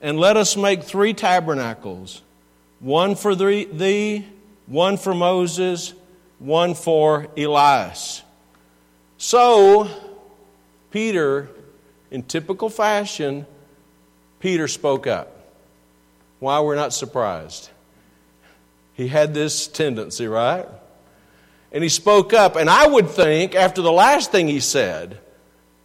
And 0.00 0.18
let 0.18 0.38
us 0.38 0.56
make 0.56 0.82
three 0.82 1.12
tabernacles 1.12 2.22
one 2.80 3.16
for 3.16 3.34
thee, 3.34 4.26
one 4.66 4.96
for 4.96 5.14
Moses, 5.14 5.92
one 6.38 6.74
for 6.74 7.28
Elias. 7.36 8.22
So, 9.18 9.90
Peter, 10.90 11.48
in 12.10 12.22
typical 12.22 12.70
fashion, 12.70 13.46
Peter 14.40 14.68
spoke 14.68 15.06
up. 15.06 15.32
Why 16.38 16.60
we're 16.60 16.76
not 16.76 16.92
surprised. 16.94 17.70
He 18.96 19.08
had 19.08 19.34
this 19.34 19.66
tendency, 19.68 20.26
right? 20.26 20.66
And 21.70 21.82
he 21.82 21.88
spoke 21.88 22.32
up. 22.32 22.56
And 22.56 22.70
I 22.70 22.86
would 22.86 23.10
think, 23.10 23.54
after 23.54 23.82
the 23.82 23.92
last 23.92 24.32
thing 24.32 24.48
he 24.48 24.60
said, 24.60 25.20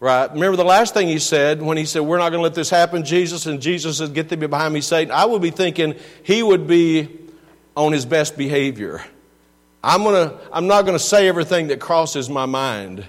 Right? 0.01 0.33
Remember 0.33 0.57
the 0.57 0.65
last 0.65 0.95
thing 0.95 1.07
he 1.07 1.19
said 1.19 1.61
when 1.61 1.77
he 1.77 1.85
said, 1.85 1.99
We're 1.99 2.17
not 2.17 2.29
going 2.29 2.39
to 2.39 2.43
let 2.43 2.55
this 2.55 2.71
happen, 2.71 3.05
Jesus, 3.05 3.45
and 3.45 3.61
Jesus 3.61 3.99
said, 3.99 4.15
Get 4.15 4.29
thee 4.29 4.35
behind 4.35 4.73
me, 4.73 4.81
Satan. 4.81 5.11
I 5.11 5.25
would 5.25 5.43
be 5.43 5.51
thinking 5.51 5.93
he 6.23 6.41
would 6.41 6.65
be 6.65 7.19
on 7.77 7.91
his 7.91 8.03
best 8.03 8.35
behavior. 8.35 9.03
I'm, 9.83 10.03
gonna, 10.03 10.39
I'm 10.51 10.65
not 10.65 10.85
going 10.85 10.97
to 10.97 11.03
say 11.03 11.27
everything 11.27 11.67
that 11.67 11.79
crosses 11.79 12.31
my 12.31 12.47
mind. 12.47 13.05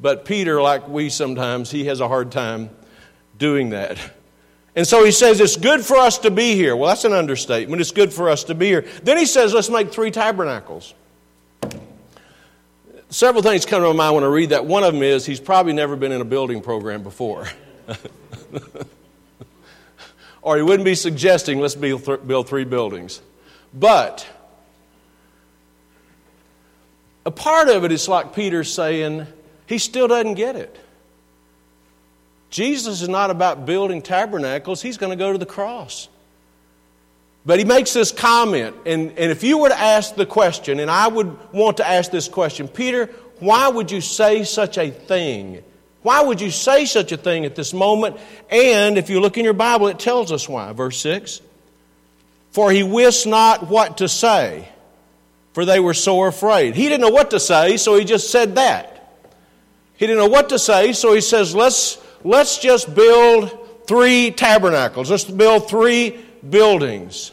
But 0.00 0.24
Peter, 0.24 0.62
like 0.62 0.86
we 0.86 1.10
sometimes, 1.10 1.72
he 1.72 1.86
has 1.86 1.98
a 1.98 2.06
hard 2.06 2.30
time 2.30 2.70
doing 3.36 3.70
that. 3.70 3.98
And 4.74 4.86
so 4.86 5.04
he 5.04 5.10
says, 5.10 5.40
It's 5.40 5.56
good 5.56 5.84
for 5.84 5.96
us 5.96 6.18
to 6.18 6.30
be 6.30 6.54
here. 6.54 6.74
Well, 6.76 6.88
that's 6.88 7.04
an 7.04 7.12
understatement. 7.12 7.80
It's 7.80 7.90
good 7.90 8.12
for 8.12 8.30
us 8.30 8.44
to 8.44 8.54
be 8.54 8.66
here. 8.66 8.86
Then 9.02 9.18
he 9.18 9.26
says, 9.26 9.52
Let's 9.52 9.70
make 9.70 9.92
three 9.92 10.10
tabernacles. 10.10 10.94
Several 13.10 13.42
things 13.42 13.66
come 13.66 13.82
to 13.82 13.88
my 13.88 13.92
mind 13.92 14.14
when 14.14 14.24
I 14.24 14.28
read 14.28 14.50
that. 14.50 14.64
One 14.64 14.84
of 14.84 14.94
them 14.94 15.02
is 15.02 15.26
he's 15.26 15.40
probably 15.40 15.74
never 15.74 15.96
been 15.96 16.12
in 16.12 16.22
a 16.22 16.24
building 16.24 16.62
program 16.62 17.02
before. 17.02 17.46
or 20.42 20.56
he 20.56 20.62
wouldn't 20.62 20.86
be 20.86 20.94
suggesting 20.94 21.60
let's 21.60 21.74
build, 21.74 22.48
three 22.48 22.64
buildings. 22.64 23.20
But 23.74 24.26
a 27.26 27.30
part 27.30 27.68
of 27.68 27.84
it 27.84 27.92
is 27.92 28.08
like 28.08 28.34
Peter 28.34 28.64
saying 28.64 29.26
he 29.66 29.76
still 29.76 30.08
doesn't 30.08 30.34
get 30.34 30.56
it. 30.56 30.78
Jesus 32.52 33.00
is 33.00 33.08
not 33.08 33.30
about 33.30 33.64
building 33.64 34.02
tabernacles, 34.02 34.82
he's 34.82 34.98
going 34.98 35.10
to 35.10 35.16
go 35.16 35.32
to 35.32 35.38
the 35.38 35.46
cross. 35.46 36.08
But 37.44 37.58
he 37.58 37.64
makes 37.64 37.92
this 37.92 38.12
comment, 38.12 38.76
and, 38.86 39.10
and 39.18 39.32
if 39.32 39.42
you 39.42 39.58
were 39.58 39.70
to 39.70 39.78
ask 39.78 40.14
the 40.14 40.26
question, 40.26 40.78
and 40.78 40.88
I 40.88 41.08
would 41.08 41.52
want 41.52 41.78
to 41.78 41.88
ask 41.88 42.10
this 42.12 42.28
question, 42.28 42.68
Peter, 42.68 43.06
why 43.40 43.68
would 43.68 43.90
you 43.90 44.00
say 44.00 44.44
such 44.44 44.78
a 44.78 44.90
thing? 44.90 45.64
Why 46.02 46.22
would 46.22 46.40
you 46.40 46.50
say 46.50 46.84
such 46.84 47.10
a 47.10 47.16
thing 47.16 47.46
at 47.46 47.56
this 47.56 47.72
moment? 47.72 48.18
And 48.50 48.98
if 48.98 49.08
you 49.08 49.18
look 49.18 49.38
in 49.38 49.44
your 49.44 49.54
Bible, 49.54 49.88
it 49.88 49.98
tells 49.98 50.30
us 50.30 50.48
why. 50.48 50.72
Verse 50.72 51.00
6 51.00 51.40
For 52.50 52.70
he 52.70 52.82
wist 52.82 53.26
not 53.26 53.68
what 53.68 53.98
to 53.98 54.08
say, 54.08 54.68
for 55.54 55.64
they 55.64 55.80
were 55.80 55.94
sore 55.94 56.28
afraid. 56.28 56.74
He 56.74 56.84
didn't 56.84 57.00
know 57.00 57.08
what 57.08 57.30
to 57.30 57.40
say, 57.40 57.78
so 57.78 57.96
he 57.96 58.04
just 58.04 58.30
said 58.30 58.56
that. 58.56 58.90
He 59.94 60.06
didn't 60.06 60.18
know 60.18 60.28
what 60.28 60.50
to 60.50 60.58
say, 60.58 60.92
so 60.92 61.12
he 61.14 61.20
says, 61.20 61.54
Let's, 61.54 61.98
let's 62.24 62.58
just 62.58 62.94
build 62.94 63.86
three 63.86 64.30
tabernacles. 64.30 65.10
Let's 65.10 65.24
build 65.24 65.68
three 65.68 66.24
buildings. 66.48 67.32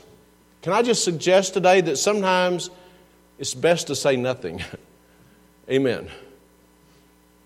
Can 0.62 0.74
I 0.74 0.82
just 0.82 1.04
suggest 1.04 1.54
today 1.54 1.82
that 1.82 1.98
sometimes 1.98 2.70
it's 3.38 3.54
best 3.54 3.88
to 3.88 3.96
say 3.96 4.16
nothing? 4.16 4.64
Amen. 5.70 6.10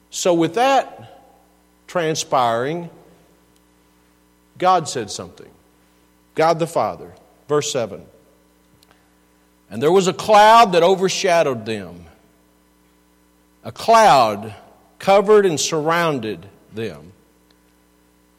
So, 0.10 0.34
with 0.34 0.56
that 0.56 1.22
transpiring, 1.88 2.90
God 4.58 4.88
said 4.88 5.10
something. 5.10 5.50
God 6.36 6.60
the 6.60 6.68
Father. 6.68 7.14
Verse 7.48 7.72
7. 7.72 8.06
And 9.70 9.82
there 9.82 9.92
was 9.92 10.08
a 10.08 10.14
cloud 10.14 10.74
that 10.74 10.84
overshadowed 10.84 11.66
them. 11.66 12.06
A 13.64 13.72
cloud 13.72 14.54
covered 15.00 15.46
and 15.46 15.60
surrounded 15.60 16.48
them. 16.74 17.13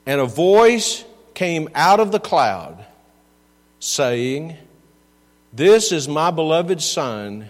And 0.07 0.21
a 0.21 0.27
voice 0.27 1.05
came 1.35 1.69
out 1.75 2.01
of 2.01 2.13
the 2.13 2.21
cloud 2.21 2.85
saying, 3.81 4.57
This 5.53 5.93
is 5.93 6.09
my 6.09 6.31
beloved 6.31 6.83
Son, 6.83 7.49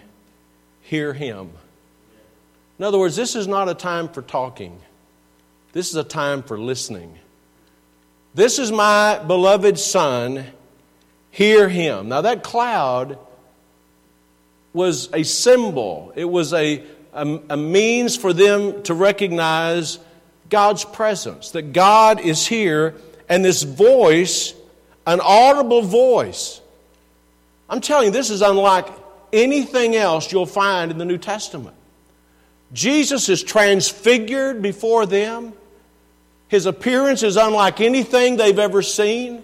hear 0.83 1.13
him. 1.13 1.51
In 2.79 2.85
other 2.85 2.99
words, 2.99 3.17
this 3.17 3.37
is 3.37 3.47
not 3.47 3.69
a 3.69 3.75
time 3.75 4.09
for 4.09 4.23
talking, 4.23 4.81
this 5.73 5.91
is 5.91 5.97
a 5.97 6.05
time 6.05 6.43
for 6.43 6.59
listening. 6.59 7.19
This 8.35 8.59
is 8.59 8.73
my 8.73 9.21
beloved 9.21 9.79
Son, 9.79 10.45
hear 11.31 11.69
him. 11.69 12.09
Now, 12.09 12.23
that 12.23 12.43
cloud 12.43 13.17
was 14.73 15.09
a 15.13 15.23
symbol, 15.23 16.13
it 16.17 16.25
was 16.25 16.53
a, 16.53 16.83
a, 17.13 17.41
a 17.51 17.57
means 17.57 18.17
for 18.17 18.33
them 18.33 18.83
to 18.85 18.95
recognize 18.95 20.01
God's 20.55 20.85
presence, 20.85 21.51
that 21.51 21.73
God 21.73 22.21
is 22.21 22.47
here, 22.47 22.95
and 23.29 23.45
this 23.45 23.65
voice 23.65 24.55
an 25.05 25.21
audible 25.21 25.83
voice. 25.83 26.61
I'm 27.69 27.81
telling 27.81 28.07
you, 28.07 28.13
this 28.13 28.31
is 28.31 28.41
unlike 28.41 28.87
anything 29.33 29.97
else 29.97 30.31
you'll 30.31 30.47
find 30.47 30.93
in 30.93 30.99
the 30.99 31.05
New 31.05 31.19
Testament. 31.19 31.77
Jesus 32.73 33.29
is 33.29 33.43
transfigured 33.43 34.63
before 34.63 35.07
them. 35.07 35.55
His 36.47 36.67
appearance 36.67 37.25
is 37.25 37.37
unlike 37.37 37.81
anything 37.81 38.37
they've 38.37 38.59
ever 38.59 38.81
seen. 38.81 39.43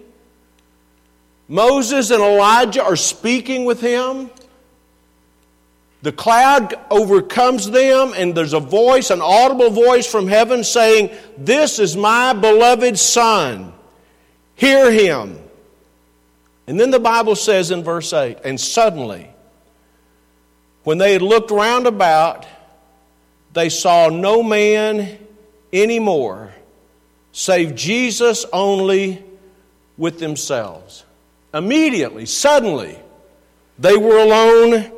Moses 1.49 2.09
and 2.09 2.23
Elijah 2.23 2.83
are 2.83 2.95
speaking 2.95 3.65
with 3.65 3.81
him. 3.81 4.29
The 6.01 6.11
cloud 6.11 6.73
overcomes 6.89 7.69
them, 7.69 8.13
and 8.15 8.33
there's 8.33 8.53
a 8.53 8.59
voice, 8.59 9.11
an 9.11 9.21
audible 9.21 9.69
voice 9.69 10.07
from 10.07 10.27
heaven 10.27 10.63
saying, 10.63 11.11
This 11.37 11.77
is 11.77 11.95
my 11.95 12.33
beloved 12.33 12.97
Son. 12.97 13.73
Hear 14.55 14.91
him. 14.91 15.37
And 16.65 16.79
then 16.79 16.89
the 16.91 16.99
Bible 16.99 17.35
says 17.35 17.71
in 17.71 17.83
verse 17.83 18.13
8, 18.13 18.39
and 18.43 18.59
suddenly, 18.59 19.29
when 20.83 20.97
they 20.97 21.13
had 21.13 21.21
looked 21.21 21.51
round 21.51 21.85
about, 21.85 22.47
they 23.53 23.69
saw 23.69 24.09
no 24.09 24.41
man 24.41 25.19
anymore 25.73 26.53
save 27.31 27.75
Jesus 27.75 28.45
only 28.51 29.23
with 29.97 30.19
themselves. 30.19 31.05
Immediately, 31.53 32.25
suddenly, 32.25 32.97
they 33.77 33.97
were 33.97 34.17
alone 34.17 34.90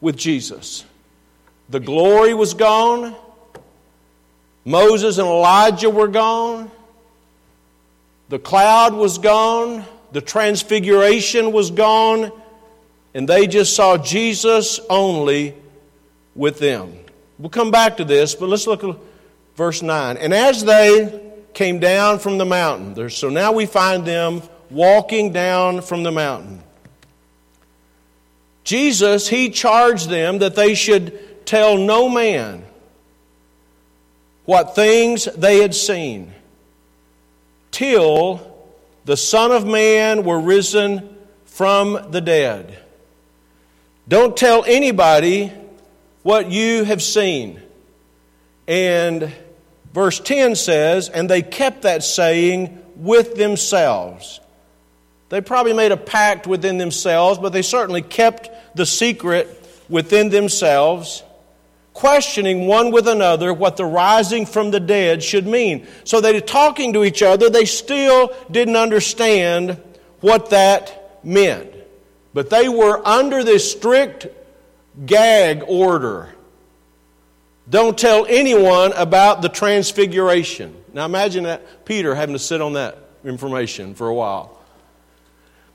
with 0.00 0.16
Jesus. 0.16 0.84
The 1.68 1.80
glory 1.80 2.34
was 2.34 2.54
gone. 2.54 3.14
Moses 4.64 5.18
and 5.18 5.26
Elijah 5.26 5.90
were 5.90 6.08
gone. 6.08 6.70
The 8.28 8.38
cloud 8.38 8.94
was 8.94 9.18
gone. 9.18 9.84
The 10.12 10.20
transfiguration 10.20 11.52
was 11.52 11.70
gone, 11.70 12.32
and 13.12 13.28
they 13.28 13.46
just 13.46 13.76
saw 13.76 13.98
Jesus 13.98 14.80
only 14.88 15.54
with 16.34 16.58
them. 16.58 16.94
We'll 17.38 17.50
come 17.50 17.70
back 17.70 17.98
to 17.98 18.04
this, 18.04 18.34
but 18.34 18.48
let's 18.48 18.66
look 18.66 18.84
at 18.84 18.96
verse 19.54 19.82
9. 19.82 20.16
And 20.16 20.32
as 20.32 20.64
they 20.64 21.32
came 21.52 21.78
down 21.78 22.18
from 22.18 22.38
the 22.38 22.46
mountain, 22.46 23.10
so 23.10 23.28
now 23.28 23.52
we 23.52 23.66
find 23.66 24.06
them 24.06 24.42
walking 24.70 25.32
down 25.32 25.82
from 25.82 26.02
the 26.02 26.12
mountain. 26.12 26.62
Jesus, 28.68 29.26
he 29.26 29.48
charged 29.48 30.10
them 30.10 30.40
that 30.40 30.54
they 30.54 30.74
should 30.74 31.46
tell 31.46 31.78
no 31.78 32.06
man 32.06 32.62
what 34.44 34.74
things 34.74 35.24
they 35.24 35.62
had 35.62 35.74
seen 35.74 36.34
till 37.70 38.46
the 39.06 39.16
Son 39.16 39.52
of 39.52 39.64
Man 39.64 40.22
were 40.22 40.38
risen 40.38 41.16
from 41.46 42.10
the 42.10 42.20
dead. 42.20 42.78
Don't 44.06 44.36
tell 44.36 44.66
anybody 44.66 45.50
what 46.22 46.50
you 46.50 46.84
have 46.84 47.02
seen. 47.02 47.62
And 48.66 49.32
verse 49.94 50.20
10 50.20 50.56
says, 50.56 51.08
And 51.08 51.30
they 51.30 51.40
kept 51.40 51.82
that 51.82 52.02
saying 52.02 52.84
with 52.96 53.34
themselves. 53.34 54.40
They 55.30 55.40
probably 55.40 55.72
made 55.72 55.92
a 55.92 55.96
pact 55.96 56.46
within 56.46 56.76
themselves, 56.76 57.38
but 57.38 57.54
they 57.54 57.62
certainly 57.62 58.02
kept 58.02 58.50
the 58.74 58.86
secret 58.86 59.54
within 59.88 60.28
themselves, 60.28 61.22
questioning 61.92 62.66
one 62.66 62.90
with 62.90 63.08
another 63.08 63.52
what 63.52 63.76
the 63.76 63.84
rising 63.84 64.46
from 64.46 64.70
the 64.70 64.80
dead 64.80 65.22
should 65.22 65.46
mean. 65.46 65.86
So 66.04 66.20
they 66.20 66.32
were 66.32 66.40
talking 66.40 66.92
to 66.92 67.04
each 67.04 67.22
other, 67.22 67.50
they 67.50 67.64
still 67.64 68.32
didn't 68.50 68.76
understand 68.76 69.80
what 70.20 70.50
that 70.50 71.18
meant. 71.24 71.72
But 72.34 72.50
they 72.50 72.68
were 72.68 73.06
under 73.06 73.42
this 73.42 73.70
strict 73.70 74.28
gag 75.06 75.64
order. 75.66 76.34
Don't 77.68 77.98
tell 77.98 78.26
anyone 78.26 78.92
about 78.92 79.42
the 79.42 79.48
transfiguration. 79.48 80.74
Now 80.92 81.04
imagine 81.04 81.44
that 81.44 81.84
Peter 81.84 82.14
having 82.14 82.34
to 82.34 82.38
sit 82.38 82.60
on 82.60 82.74
that 82.74 82.98
information 83.24 83.94
for 83.94 84.08
a 84.08 84.14
while. 84.14 84.58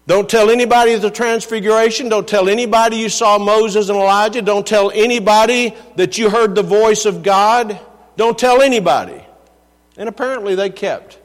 Don't 0.06 0.30
tell 0.30 0.50
anybody 0.50 0.96
the 0.96 1.10
transfiguration. 1.10 2.10
Don't 2.10 2.28
tell 2.28 2.50
anybody 2.50 2.98
you 2.98 3.10
saw 3.10 3.38
Moses 3.38 3.88
and 3.90 3.98
Elijah. 3.98 4.42
Don't 4.42 4.68
tell 4.68 4.92
anybody 4.92 5.74
that 5.96 6.18
you 6.18 6.30
heard 6.30 6.56
the 6.56 6.64
voice 6.64 7.06
of 7.06 7.24
God. 7.24 7.80
Don't 8.18 8.38
tell 8.38 8.62
anybody. 8.62 9.24
And 9.98 10.10
apparently 10.10 10.56
they 10.56 10.70
kept 10.70 11.20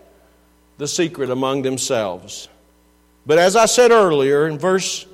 the 0.76 0.86
secret 0.86 1.30
among 1.30 1.62
themselves. 1.62 2.48
But 3.26 3.38
as 3.38 3.56
I 3.56 3.66
said 3.66 3.90
earlier, 3.90 4.46
in 4.46 4.58
verse 4.58 5.06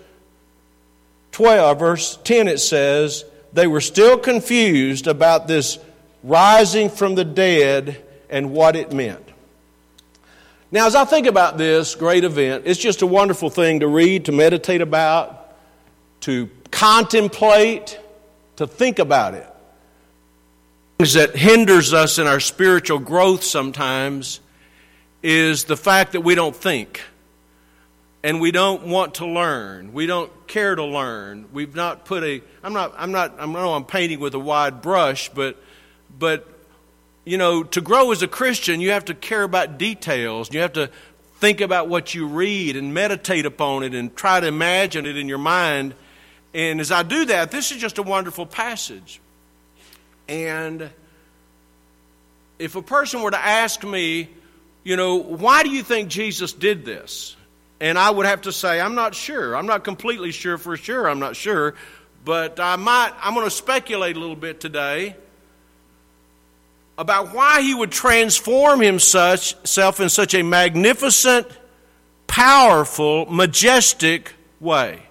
12, 1.32 1.58
uh, 1.58 1.74
verse 1.74 2.18
10, 2.22 2.48
it 2.48 2.58
says, 2.58 3.24
they 3.52 3.66
were 3.66 3.80
still 3.80 4.18
confused 4.18 5.06
about 5.06 5.48
this 5.48 5.78
rising 6.22 6.90
from 6.90 7.14
the 7.14 7.24
dead 7.24 8.04
and 8.28 8.52
what 8.52 8.76
it 8.76 8.92
meant. 8.92 9.23
Now, 10.74 10.88
as 10.88 10.96
I 10.96 11.04
think 11.04 11.28
about 11.28 11.56
this 11.56 11.94
great 11.94 12.24
event, 12.24 12.64
it's 12.66 12.80
just 12.80 13.02
a 13.02 13.06
wonderful 13.06 13.48
thing 13.48 13.78
to 13.78 13.86
read, 13.86 14.24
to 14.24 14.32
meditate 14.32 14.80
about, 14.80 15.54
to 16.22 16.50
contemplate, 16.72 17.96
to 18.56 18.66
think 18.66 18.98
about 18.98 19.34
it. 19.34 19.46
Things 20.98 21.12
that 21.12 21.36
hinders 21.36 21.94
us 21.94 22.18
in 22.18 22.26
our 22.26 22.40
spiritual 22.40 22.98
growth 22.98 23.44
sometimes 23.44 24.40
is 25.22 25.62
the 25.62 25.76
fact 25.76 26.10
that 26.10 26.22
we 26.22 26.34
don't 26.34 26.56
think 26.56 27.00
and 28.24 28.40
we 28.40 28.50
don't 28.50 28.84
want 28.88 29.14
to 29.14 29.26
learn. 29.26 29.92
We 29.92 30.06
don't 30.06 30.32
care 30.48 30.74
to 30.74 30.84
learn. 30.84 31.46
We've 31.52 31.76
not 31.76 32.04
put 32.04 32.24
a 32.24 32.42
I'm 32.64 32.72
not 32.72 32.94
I'm 32.98 33.12
not 33.12 33.36
I 33.38 33.46
know 33.46 33.74
I'm 33.74 33.84
painting 33.84 34.18
with 34.18 34.34
a 34.34 34.40
wide 34.40 34.82
brush, 34.82 35.28
but 35.28 35.56
but 36.18 36.48
you 37.24 37.38
know, 37.38 37.62
to 37.62 37.80
grow 37.80 38.12
as 38.12 38.22
a 38.22 38.28
Christian, 38.28 38.80
you 38.80 38.90
have 38.90 39.06
to 39.06 39.14
care 39.14 39.42
about 39.42 39.78
details. 39.78 40.52
You 40.52 40.60
have 40.60 40.74
to 40.74 40.90
think 41.38 41.60
about 41.60 41.88
what 41.88 42.14
you 42.14 42.26
read 42.26 42.76
and 42.76 42.92
meditate 42.92 43.46
upon 43.46 43.82
it 43.82 43.94
and 43.94 44.14
try 44.14 44.40
to 44.40 44.46
imagine 44.46 45.06
it 45.06 45.16
in 45.16 45.28
your 45.28 45.38
mind. 45.38 45.94
And 46.52 46.80
as 46.80 46.90
I 46.90 47.02
do 47.02 47.24
that, 47.26 47.50
this 47.50 47.72
is 47.72 47.78
just 47.78 47.98
a 47.98 48.02
wonderful 48.02 48.46
passage. 48.46 49.20
And 50.28 50.90
if 52.58 52.76
a 52.76 52.82
person 52.82 53.22
were 53.22 53.30
to 53.30 53.44
ask 53.44 53.82
me, 53.82 54.28
you 54.84 54.96
know, 54.96 55.16
why 55.16 55.62
do 55.62 55.70
you 55.70 55.82
think 55.82 56.08
Jesus 56.08 56.52
did 56.52 56.84
this? 56.84 57.36
And 57.80 57.98
I 57.98 58.10
would 58.10 58.26
have 58.26 58.42
to 58.42 58.52
say, 58.52 58.80
I'm 58.80 58.94
not 58.94 59.14
sure. 59.14 59.56
I'm 59.56 59.66
not 59.66 59.82
completely 59.82 60.30
sure 60.30 60.58
for 60.58 60.76
sure. 60.76 61.08
I'm 61.08 61.18
not 61.18 61.36
sure. 61.36 61.74
But 62.24 62.60
I 62.60 62.76
might, 62.76 63.12
I'm 63.20 63.34
going 63.34 63.46
to 63.46 63.50
speculate 63.50 64.16
a 64.16 64.20
little 64.20 64.36
bit 64.36 64.60
today 64.60 65.16
about 66.96 67.34
why 67.34 67.60
he 67.62 67.74
would 67.74 67.90
transform 67.90 68.80
himself 68.80 70.00
in 70.00 70.08
such 70.08 70.34
a 70.34 70.42
magnificent, 70.42 71.46
powerful, 72.26 73.26
majestic 73.26 74.32
way. 74.60 75.02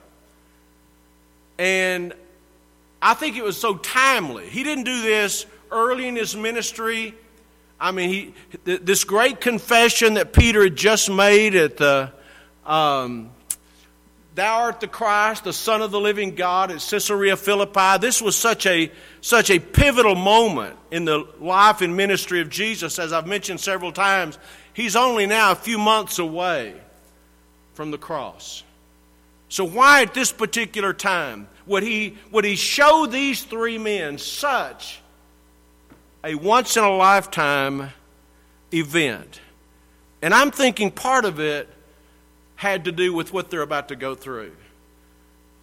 And 1.57 2.13
I 3.01 3.13
think 3.13 3.35
it 3.35 3.43
was 3.43 3.59
so 3.59 3.75
timely. 3.75 4.47
He 4.47 4.63
didn't 4.63 4.85
do 4.85 5.01
this 5.01 5.45
early 5.71 6.07
in 6.07 6.15
his 6.15 6.35
ministry. 6.35 7.13
I 7.79 7.91
mean, 7.91 8.09
he, 8.09 8.33
this 8.63 9.03
great 9.03 9.41
confession 9.41 10.13
that 10.13 10.31
Peter 10.31 10.63
had 10.63 10.77
just 10.77 11.09
made 11.09 11.53
at 11.55 11.75
the 11.75 12.13
um, 12.65 13.29
Thou 14.35 14.61
art 14.61 14.79
the 14.79 14.87
Christ, 14.87 15.43
the 15.43 15.53
Son 15.53 15.83
of 15.83 15.91
the 15.91 15.99
living 15.99 16.33
God 16.33 16.71
at 16.71 16.79
Caesarea 16.79 17.37
Philippi. 17.37 17.99
This 17.99 18.19
was 18.19 18.35
such 18.35 18.65
a, 18.65 18.91
such 19.21 19.51
a 19.51 19.59
pivotal 19.59 20.15
moment 20.15 20.75
in 20.89 21.05
the 21.05 21.27
life 21.39 21.81
and 21.81 21.95
ministry 21.95 22.41
of 22.41 22.49
Jesus. 22.49 22.97
As 22.97 23.13
I've 23.13 23.27
mentioned 23.27 23.59
several 23.59 23.91
times, 23.91 24.39
he's 24.73 24.95
only 24.95 25.27
now 25.27 25.51
a 25.51 25.55
few 25.55 25.77
months 25.77 26.17
away 26.17 26.73
from 27.75 27.91
the 27.91 27.97
cross. 27.99 28.63
So, 29.49 29.65
why 29.65 30.01
at 30.01 30.15
this 30.15 30.31
particular 30.31 30.93
time 30.93 31.47
would 31.67 31.83
he, 31.83 32.17
would 32.31 32.43
he 32.43 32.55
show 32.55 33.05
these 33.05 33.43
three 33.43 33.77
men 33.77 34.17
such 34.17 34.99
a 36.23 36.33
once 36.33 36.75
in 36.75 36.83
a 36.83 36.95
lifetime 36.95 37.91
event? 38.73 39.41
And 40.23 40.33
I'm 40.33 40.49
thinking 40.49 40.89
part 40.89 41.25
of 41.25 41.39
it 41.39 41.69
had 42.63 42.85
to 42.85 42.93
do 42.93 43.13
with 43.13 43.33
what 43.33 43.51
they're 43.51 43.61
about 43.61 43.89
to 43.89 43.95
go 43.95 44.15
through. 44.15 44.53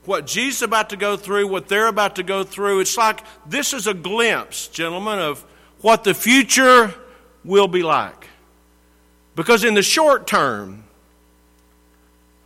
What 0.05 0.27
Jesus 0.27 0.59
is 0.59 0.63
about 0.63 0.91
to 0.91 0.97
go 0.97 1.17
through, 1.17 1.49
what 1.49 1.67
they're 1.67 1.89
about 1.89 2.17
to 2.17 2.23
go 2.23 2.45
through, 2.45 2.81
it's 2.81 2.97
like 2.97 3.25
this 3.47 3.73
is 3.73 3.87
a 3.87 3.95
glimpse, 3.95 4.69
gentlemen, 4.69 5.19
of 5.19 5.43
what 5.81 6.05
the 6.05 6.13
future 6.13 6.95
will 7.43 7.69
be 7.69 7.83
like. 7.83 8.29
Because 9.35 9.65
in 9.65 9.73
the 9.73 9.83
short 9.83 10.27
term, 10.27 10.85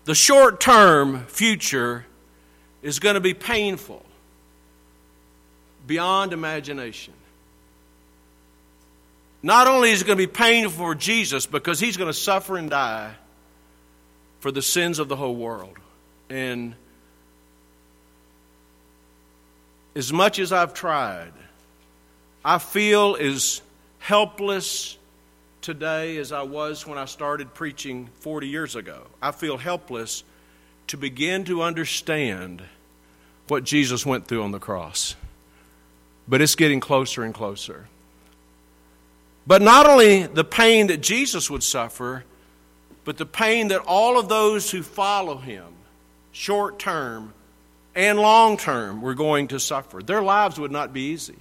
the 0.04 0.14
short 0.14 0.60
term 0.60 1.26
future 1.26 2.06
is 2.80 3.00
going 3.00 3.14
to 3.14 3.20
be 3.20 3.34
painful 3.34 4.04
beyond 5.84 6.32
imagination. 6.32 7.14
Not 9.42 9.66
only 9.66 9.90
is 9.90 10.02
it 10.02 10.06
going 10.06 10.18
to 10.18 10.26
be 10.26 10.32
painful 10.32 10.86
for 10.86 10.94
Jesus 10.94 11.44
because 11.44 11.80
he's 11.80 11.96
going 11.96 12.08
to 12.08 12.18
suffer 12.18 12.56
and 12.56 12.70
die, 12.70 13.14
for 14.44 14.52
the 14.52 14.60
sins 14.60 14.98
of 14.98 15.08
the 15.08 15.16
whole 15.16 15.36
world. 15.36 15.78
And 16.28 16.74
as 19.96 20.12
much 20.12 20.38
as 20.38 20.52
I've 20.52 20.74
tried, 20.74 21.32
I 22.44 22.58
feel 22.58 23.16
as 23.18 23.62
helpless 24.00 24.98
today 25.62 26.18
as 26.18 26.30
I 26.30 26.42
was 26.42 26.86
when 26.86 26.98
I 26.98 27.06
started 27.06 27.54
preaching 27.54 28.10
40 28.20 28.48
years 28.48 28.76
ago. 28.76 29.06
I 29.22 29.30
feel 29.30 29.56
helpless 29.56 30.24
to 30.88 30.98
begin 30.98 31.44
to 31.44 31.62
understand 31.62 32.62
what 33.48 33.64
Jesus 33.64 34.04
went 34.04 34.26
through 34.26 34.42
on 34.42 34.50
the 34.50 34.60
cross. 34.60 35.16
But 36.28 36.42
it's 36.42 36.54
getting 36.54 36.80
closer 36.80 37.22
and 37.22 37.32
closer. 37.32 37.86
But 39.46 39.62
not 39.62 39.86
only 39.86 40.24
the 40.24 40.44
pain 40.44 40.88
that 40.88 41.00
Jesus 41.00 41.48
would 41.48 41.62
suffer, 41.62 42.24
but 43.04 43.18
the 43.18 43.26
pain 43.26 43.68
that 43.68 43.82
all 43.86 44.18
of 44.18 44.28
those 44.28 44.70
who 44.70 44.82
follow 44.82 45.36
him, 45.36 45.66
short 46.32 46.78
term 46.78 47.34
and 47.94 48.18
long 48.18 48.56
term, 48.56 49.02
were 49.02 49.14
going 49.14 49.48
to 49.48 49.60
suffer. 49.60 50.02
Their 50.02 50.22
lives 50.22 50.58
would 50.58 50.72
not 50.72 50.92
be 50.92 51.12
easy. 51.12 51.36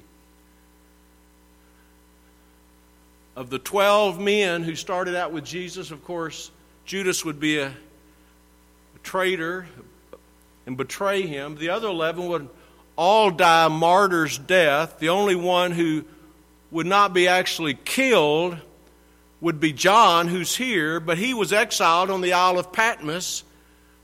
Of 3.35 3.49
the 3.49 3.59
12 3.59 4.19
men 4.19 4.61
who 4.61 4.75
started 4.75 5.15
out 5.15 5.31
with 5.31 5.45
Jesus, 5.45 5.89
of 5.89 6.03
course, 6.03 6.51
Judas 6.85 7.25
would 7.25 7.39
be 7.39 7.57
a, 7.57 7.67
a 7.67 8.99
traitor 9.01 9.65
and 10.67 10.77
betray 10.77 11.23
him. 11.23 11.55
The 11.55 11.69
other 11.69 11.87
11 11.87 12.27
would 12.27 12.49
all 12.95 13.31
die 13.31 13.69
martyr's 13.69 14.37
death. 14.37 14.99
The 14.99 15.09
only 15.09 15.35
one 15.35 15.71
who 15.71 16.05
would 16.69 16.85
not 16.85 17.13
be 17.13 17.27
actually 17.27 17.73
killed 17.73 18.57
would 19.43 19.59
be 19.59 19.73
John, 19.73 20.29
who's 20.29 20.55
here, 20.55 21.01
but 21.01 21.17
he 21.17 21.33
was 21.33 21.51
exiled 21.51 22.09
on 22.09 22.21
the 22.21 22.31
Isle 22.31 22.57
of 22.57 22.71
Patmos 22.71 23.43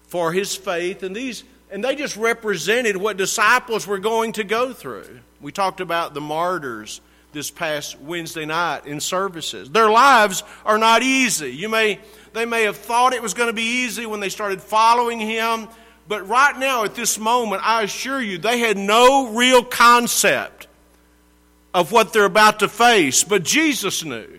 for 0.04 0.34
his 0.34 0.54
faith. 0.54 1.02
And 1.02 1.16
these 1.16 1.46
and 1.72 1.82
they 1.82 1.96
just 1.96 2.18
represented 2.18 2.98
what 2.98 3.16
disciples 3.16 3.88
were 3.88 4.00
going 4.00 4.34
to 4.34 4.44
go 4.44 4.74
through. 4.74 5.22
We 5.40 5.54
talked 5.54 5.80
about 5.80 6.14
the 6.14 6.20
martyrs 6.20 7.00
this 7.32 7.52
past 7.52 7.98
Wednesday 8.02 8.46
night 8.46 8.86
in 8.86 9.00
services. 9.00 9.70
Their 9.70 9.90
lives 9.90 10.44
are 10.66 10.78
not 10.78 11.04
easy. 11.04 11.52
You 11.52 11.70
may 11.70 12.00
they 12.34 12.46
may 12.46 12.64
have 12.64 12.76
thought 12.76 13.14
it 13.14 13.22
was 13.22 13.34
going 13.34 13.48
to 13.48 13.54
be 13.54 13.84
easy 13.86 14.06
when 14.06 14.20
they 14.20 14.30
started 14.30 14.62
following 14.62 15.22
him, 15.22 15.70
But 16.10 16.28
right 16.28 16.58
now, 16.60 16.84
at 16.84 16.96
this 16.96 17.18
moment, 17.18 17.62
I 17.64 17.84
assure 17.84 18.22
you, 18.22 18.40
they 18.40 18.60
had 18.60 18.78
no 18.78 19.30
real 19.30 19.64
concept 19.64 20.68
of 21.74 21.94
what 21.94 22.12
they're 22.12 22.26
about 22.26 22.60
to 22.60 22.68
face. 22.68 23.24
But 23.24 23.44
Jesus 23.44 24.04
knew. 24.04 24.39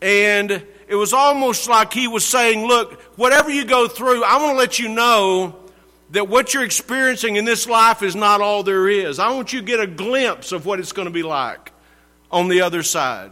And 0.00 0.64
it 0.86 0.94
was 0.94 1.12
almost 1.12 1.68
like 1.68 1.92
he 1.92 2.08
was 2.08 2.24
saying, 2.24 2.66
Look, 2.66 3.00
whatever 3.16 3.50
you 3.50 3.64
go 3.64 3.88
through, 3.88 4.24
I 4.24 4.36
want 4.42 4.54
to 4.54 4.58
let 4.58 4.78
you 4.78 4.88
know 4.88 5.56
that 6.10 6.28
what 6.28 6.54
you're 6.54 6.64
experiencing 6.64 7.36
in 7.36 7.44
this 7.44 7.66
life 7.66 8.02
is 8.02 8.16
not 8.16 8.40
all 8.40 8.62
there 8.62 8.88
is. 8.88 9.18
I 9.18 9.30
want 9.32 9.52
you 9.52 9.60
to 9.60 9.66
get 9.66 9.80
a 9.80 9.86
glimpse 9.86 10.52
of 10.52 10.64
what 10.64 10.80
it's 10.80 10.92
going 10.92 11.06
to 11.06 11.12
be 11.12 11.22
like 11.22 11.72
on 12.30 12.48
the 12.48 12.62
other 12.62 12.82
side. 12.82 13.30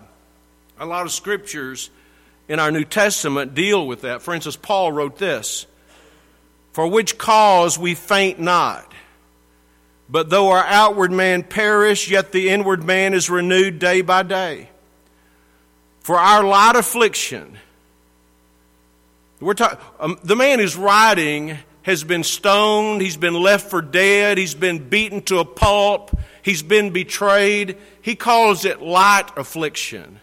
A 0.79 0.85
lot 0.85 1.07
of 1.07 1.13
scriptures 1.13 1.91
in 2.49 2.59
our 2.59 2.71
New 2.71 2.85
Testament 2.85 3.55
deal 3.55 3.87
with 3.87 4.03
that. 4.03 4.23
For 4.23 4.35
instance, 4.35 4.57
Paul 4.57 4.93
wrote 4.93 5.19
this 5.19 5.67
For 6.73 6.87
which 6.87 7.17
cause 7.17 7.79
we 7.79 7.95
faint 7.95 8.39
not. 8.39 8.93
But 10.09 10.31
though 10.31 10.51
our 10.51 10.65
outward 10.65 11.11
man 11.11 11.43
perish, 11.43 12.09
yet 12.09 12.31
the 12.31 12.51
inward 12.51 12.85
man 12.85 13.13
is 13.13 13.29
renewed 13.29 13.79
day 13.79 14.03
by 14.03 14.23
day. 14.23 14.71
For 16.07 16.17
our 16.17 16.45
light 16.45 16.77
affliction, 16.77 17.59
we're 19.41 19.55
talking, 19.55 19.81
um, 19.99 20.17
the 20.23 20.37
man 20.37 20.61
who's 20.61 20.77
writing 20.77 21.59
has 21.83 22.05
been 22.05 22.23
stoned, 22.23 23.03
he's 23.03 23.17
been 23.17 23.35
left 23.35 23.69
for 23.69 23.83
dead, 23.83 24.39
he's 24.39 24.55
been 24.55 24.89
beaten 24.89 25.21
to 25.23 25.41
a 25.41 25.45
pulp, 25.45 26.17
he's 26.43 26.63
been 26.63 26.91
betrayed. 26.91 27.77
He 28.01 28.15
calls 28.15 28.65
it 28.65 28.81
light 28.81 29.37
affliction. 29.37 30.21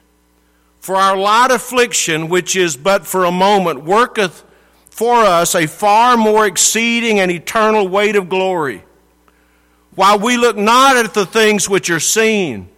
For 0.80 0.96
our 0.96 1.18
light 1.18 1.52
affliction, 1.52 2.30
which 2.30 2.56
is 2.56 2.78
but 2.78 3.06
for 3.06 3.26
a 3.26 3.32
moment, 3.34 3.84
worketh 3.84 4.42
for 4.90 5.16
us 5.16 5.54
a 5.54 5.68
far 5.68 6.16
more 6.16 6.46
exceeding 6.46 7.20
and 7.20 7.30
eternal 7.30 7.90
weight 7.90 8.16
of 8.16 8.30
glory. 8.30 8.86
While 9.96 10.20
we 10.20 10.38
look 10.38 10.56
not 10.56 10.96
at 10.96 11.14
the 11.14 11.26
things 11.26 11.68
which 11.68 11.90
are 11.90 12.00
seen, 12.00 12.70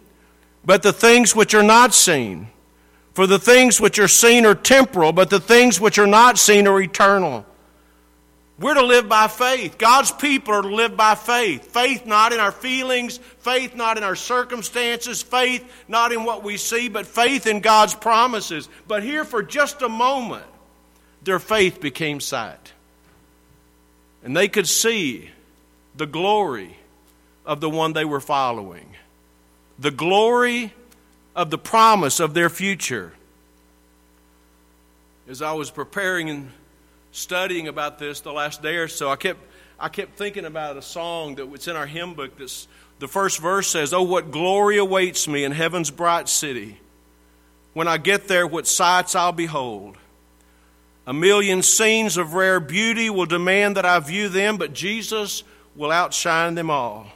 but 0.64 0.82
the 0.82 0.92
things 0.92 1.36
which 1.36 1.54
are 1.54 1.62
not 1.62 1.94
seen. 1.94 2.48
For 3.16 3.26
the 3.26 3.38
things 3.38 3.80
which 3.80 3.98
are 3.98 4.08
seen 4.08 4.44
are 4.44 4.54
temporal, 4.54 5.10
but 5.10 5.30
the 5.30 5.40
things 5.40 5.80
which 5.80 5.98
are 5.98 6.06
not 6.06 6.36
seen 6.36 6.66
are 6.66 6.78
eternal. 6.78 7.46
We're 8.58 8.74
to 8.74 8.84
live 8.84 9.08
by 9.08 9.28
faith. 9.28 9.78
God's 9.78 10.12
people 10.12 10.52
are 10.52 10.60
to 10.60 10.68
live 10.68 10.98
by 10.98 11.14
faith. 11.14 11.72
Faith 11.72 12.04
not 12.04 12.34
in 12.34 12.40
our 12.40 12.52
feelings, 12.52 13.16
faith 13.38 13.74
not 13.74 13.96
in 13.96 14.04
our 14.04 14.16
circumstances, 14.16 15.22
faith 15.22 15.64
not 15.88 16.12
in 16.12 16.24
what 16.24 16.44
we 16.44 16.58
see, 16.58 16.90
but 16.90 17.06
faith 17.06 17.46
in 17.46 17.60
God's 17.60 17.94
promises. 17.94 18.68
But 18.86 19.02
here, 19.02 19.24
for 19.24 19.42
just 19.42 19.80
a 19.80 19.88
moment, 19.88 20.44
their 21.22 21.38
faith 21.38 21.80
became 21.80 22.20
sight. 22.20 22.74
And 24.24 24.36
they 24.36 24.48
could 24.48 24.68
see 24.68 25.30
the 25.96 26.06
glory 26.06 26.76
of 27.46 27.62
the 27.62 27.70
one 27.70 27.94
they 27.94 28.04
were 28.04 28.20
following, 28.20 28.94
the 29.78 29.90
glory 29.90 30.74
of 31.36 31.50
the 31.50 31.58
promise 31.58 32.18
of 32.18 32.32
their 32.32 32.48
future. 32.48 33.12
As 35.28 35.42
I 35.42 35.52
was 35.52 35.70
preparing 35.70 36.30
and 36.30 36.50
studying 37.12 37.68
about 37.68 37.98
this 37.98 38.20
the 38.22 38.32
last 38.32 38.62
day 38.62 38.76
or 38.76 38.88
so, 38.88 39.10
I 39.10 39.16
kept, 39.16 39.40
I 39.78 39.90
kept 39.90 40.16
thinking 40.16 40.46
about 40.46 40.78
a 40.78 40.82
song 40.82 41.34
that 41.34 41.46
was 41.46 41.68
in 41.68 41.76
our 41.76 41.86
hymn 41.86 42.14
book. 42.14 42.38
That's, 42.38 42.66
the 42.98 43.06
first 43.06 43.38
verse 43.38 43.68
says, 43.68 43.92
Oh, 43.92 44.02
what 44.02 44.30
glory 44.30 44.78
awaits 44.78 45.28
me 45.28 45.44
in 45.44 45.52
heaven's 45.52 45.90
bright 45.90 46.28
city. 46.28 46.80
When 47.74 47.86
I 47.86 47.98
get 47.98 48.26
there, 48.28 48.46
what 48.46 48.66
sights 48.66 49.14
I'll 49.14 49.32
behold. 49.32 49.98
A 51.06 51.12
million 51.12 51.62
scenes 51.62 52.16
of 52.16 52.32
rare 52.32 52.58
beauty 52.58 53.10
will 53.10 53.26
demand 53.26 53.76
that 53.76 53.84
I 53.84 54.00
view 54.00 54.30
them, 54.30 54.56
but 54.56 54.72
Jesus 54.72 55.44
will 55.76 55.92
outshine 55.92 56.54
them 56.54 56.70
all. 56.70 57.06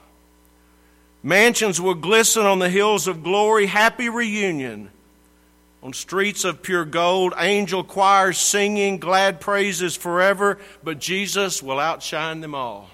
Mansions 1.22 1.80
will 1.80 1.94
glisten 1.94 2.46
on 2.46 2.58
the 2.58 2.70
hills 2.70 3.06
of 3.06 3.22
glory, 3.22 3.66
happy 3.66 4.08
reunion 4.08 4.90
on 5.82 5.92
streets 5.92 6.44
of 6.44 6.62
pure 6.62 6.84
gold, 6.84 7.32
angel 7.38 7.82
choirs 7.82 8.38
singing 8.38 8.98
glad 8.98 9.40
praises 9.40 9.96
forever, 9.96 10.58
but 10.82 10.98
Jesus 10.98 11.62
will 11.62 11.78
outshine 11.78 12.40
them 12.40 12.54
all. 12.54 12.90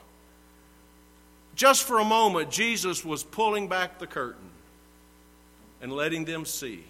Just 1.57 1.85
for 1.85 1.99
a 1.99 2.05
moment, 2.05 2.51
Jesus 2.51 3.05
was 3.05 3.25
pulling 3.25 3.69
back 3.69 3.99
the 3.99 4.07
curtain 4.07 4.51
and 5.81 5.93
letting 5.93 6.25
them 6.25 6.45
see 6.45 6.85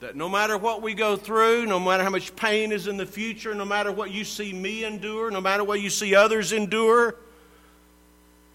that 0.00 0.16
no 0.16 0.28
matter 0.28 0.58
what 0.58 0.82
we 0.82 0.94
go 0.94 1.16
through, 1.16 1.64
no 1.64 1.78
matter 1.78 2.02
how 2.02 2.10
much 2.10 2.34
pain 2.34 2.72
is 2.72 2.88
in 2.88 2.96
the 2.96 3.06
future, 3.06 3.54
no 3.54 3.64
matter 3.64 3.92
what 3.92 4.10
you 4.10 4.24
see 4.24 4.52
me 4.52 4.84
endure, 4.84 5.30
no 5.30 5.40
matter 5.40 5.62
what 5.62 5.80
you 5.80 5.88
see 5.88 6.14
others 6.14 6.52
endure, 6.52 7.14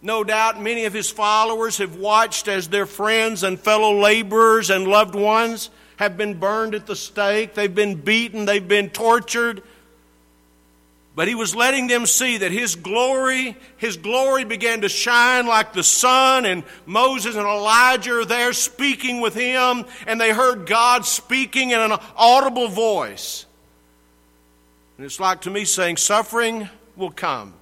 no 0.02 0.24
doubt 0.24 0.62
many 0.62 0.86
of 0.86 0.94
his 0.94 1.10
followers 1.10 1.80
have 1.80 1.96
watched 1.96 2.48
as 2.48 2.70
their 2.70 2.86
friends 2.86 3.44
and 3.44 3.60
fellow 3.60 4.00
laborers 4.00 4.70
and 4.70 4.88
loved 4.88 5.16
ones 5.16 5.70
have 5.98 6.16
been 6.18 6.40
burned 6.40 6.76
at 6.76 6.86
the 6.86 6.96
stake, 6.96 7.56
they've 7.56 7.74
been 7.74 7.96
beaten, 7.96 8.46
they've 8.46 8.68
been 8.68 8.90
tortured. 8.90 9.64
But 11.16 11.28
he 11.28 11.34
was 11.34 11.56
letting 11.56 11.88
them 11.88 12.06
see 12.06 12.38
that 12.38 12.52
his 12.52 12.76
glory, 12.76 13.58
his 13.78 13.98
glory 13.98 14.44
began 14.44 14.82
to 14.82 14.90
shine 14.90 15.48
like 15.48 15.74
the 15.74 15.84
sun, 15.84 16.46
and 16.46 16.64
Moses 16.86 17.36
and 17.36 17.48
Elijah 17.48 18.20
are 18.20 18.26
there 18.26 18.54
speaking 18.54 19.20
with 19.20 19.34
him, 19.34 19.86
and 20.06 20.22
they 20.22 20.32
heard 20.32 20.68
God 20.68 21.08
speaking 21.08 21.72
in 21.72 21.80
an 21.80 21.98
audible 22.16 22.68
voice. 22.68 23.48
And 24.98 25.06
it's 25.08 25.20
like 25.20 25.42
to 25.42 25.50
me 25.50 25.66
saying, 25.66 25.98
Suffering 25.98 26.70
will 26.96 27.10
come. 27.10 27.56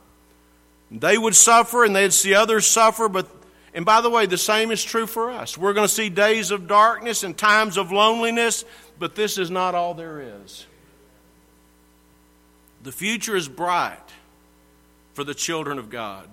They 0.92 1.18
would 1.18 1.36
suffer 1.36 1.84
and 1.84 1.96
they'd 1.96 2.14
see 2.14 2.34
others 2.34 2.66
suffer, 2.66 3.10
but 3.10 3.28
and 3.76 3.86
by 3.86 4.00
the 4.00 4.10
way, 4.10 4.26
the 4.26 4.38
same 4.38 4.72
is 4.72 4.82
true 4.82 5.06
for 5.06 5.30
us. 5.30 5.58
We're 5.58 5.74
going 5.74 5.88
to 5.88 5.94
see 5.94 6.08
days 6.08 6.50
of 6.50 6.66
darkness 6.66 7.24
and 7.24 7.38
times 7.38 7.76
of 7.76 7.92
loneliness, 7.92 8.64
but 8.98 9.16
this 9.16 9.38
is 9.38 9.52
not 9.52 9.76
all 9.76 9.94
there 9.94 10.22
is. 10.22 10.66
The 12.84 12.94
future 12.94 13.36
is 13.36 13.50
bright 13.50 14.00
for 15.14 15.26
the 15.26 15.34
children 15.34 15.78
of 15.78 15.90
God. 15.90 16.30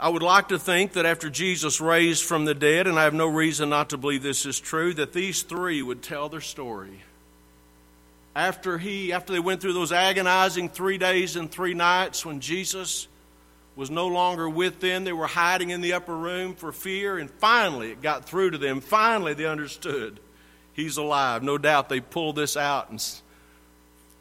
I 0.00 0.08
would 0.08 0.22
like 0.22 0.48
to 0.48 0.58
think 0.58 0.94
that 0.94 1.04
after 1.04 1.28
Jesus 1.28 1.78
raised 1.78 2.24
from 2.24 2.46
the 2.46 2.54
dead, 2.54 2.86
and 2.86 2.98
I 2.98 3.04
have 3.04 3.12
no 3.12 3.26
reason 3.26 3.68
not 3.68 3.90
to 3.90 3.98
believe 3.98 4.22
this 4.22 4.46
is 4.46 4.58
true, 4.58 4.94
that 4.94 5.12
these 5.12 5.42
three 5.42 5.82
would 5.82 6.02
tell 6.02 6.30
their 6.30 6.40
story 6.40 7.02
after 8.34 8.78
he 8.78 9.12
after 9.12 9.32
they 9.32 9.40
went 9.40 9.60
through 9.60 9.74
those 9.74 9.92
agonizing 9.92 10.68
3 10.68 10.98
days 10.98 11.36
and 11.36 11.50
3 11.50 11.74
nights 11.74 12.24
when 12.24 12.40
Jesus 12.40 13.08
was 13.76 13.90
no 13.90 14.08
longer 14.08 14.48
with 14.48 14.80
them 14.80 15.04
they 15.04 15.12
were 15.12 15.26
hiding 15.26 15.70
in 15.70 15.80
the 15.80 15.92
upper 15.92 16.16
room 16.16 16.54
for 16.54 16.72
fear 16.72 17.18
and 17.18 17.30
finally 17.30 17.90
it 17.90 18.02
got 18.02 18.24
through 18.24 18.50
to 18.50 18.58
them. 18.58 18.80
Finally 18.80 19.34
they 19.34 19.46
understood 19.46 20.18
he's 20.72 20.96
alive. 20.96 21.42
No 21.42 21.58
doubt 21.58 21.88
they 21.88 22.00
pulled 22.00 22.36
this 22.36 22.56
out 22.56 22.90
and 22.90 23.02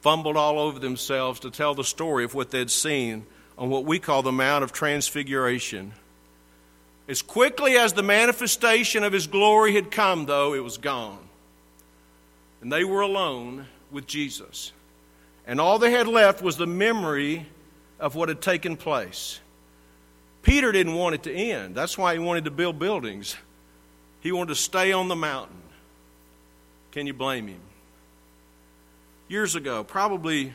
fumbled 0.02 0.36
all 0.36 0.60
over 0.60 0.80
themselves 0.80 1.40
to 1.42 1.52
tell 1.52 1.74
the 1.74 1.84
story 1.84 2.26
of 2.26 2.34
what 2.34 2.52
they'd 2.52 2.72
seen 2.72 3.26
on 3.58 3.70
what 3.70 3.86
we 3.86 4.00
call 4.00 4.24
the 4.24 4.32
mount 4.32 4.64
of 4.64 4.72
transfiguration. 4.74 5.94
As 7.08 7.22
quickly 7.22 7.78
as 7.78 7.94
the 7.94 8.04
manifestation 8.04 9.04
of 9.04 9.14
his 9.14 9.28
glory 9.28 9.74
had 9.74 9.92
come 9.92 10.26
though 10.26 10.54
it 10.54 10.64
was 10.64 10.78
gone. 10.78 11.20
And 12.62 12.72
they 12.72 12.84
were 12.84 13.02
alone 13.02 13.68
with 13.92 14.08
Jesus. 14.08 14.72
And 15.46 15.60
all 15.60 15.80
they 15.80 15.92
had 15.92 16.08
left 16.08 16.42
was 16.42 16.58
the 16.58 16.68
memory 16.68 17.46
of 18.00 18.16
what 18.16 18.30
had 18.30 18.42
taken 18.42 18.78
place. 18.78 19.40
Peter 20.44 20.72
didn't 20.72 20.96
want 20.96 21.16
it 21.16 21.24
to 21.24 21.34
end. 21.34 21.76
That's 21.76 21.98
why 21.98 22.14
he 22.14 22.20
wanted 22.20 22.46
to 22.46 22.52
build 22.52 22.80
buildings. 22.80 23.36
He 24.22 24.32
wanted 24.32 24.50
to 24.50 24.56
stay 24.56 24.92
on 24.92 25.08
the 25.08 25.16
mountain. 25.16 25.58
Can 26.92 27.08
you 27.08 27.14
blame 27.14 27.48
him? 27.48 27.62
Years 29.28 29.56
ago, 29.56 29.84
probably 29.84 30.52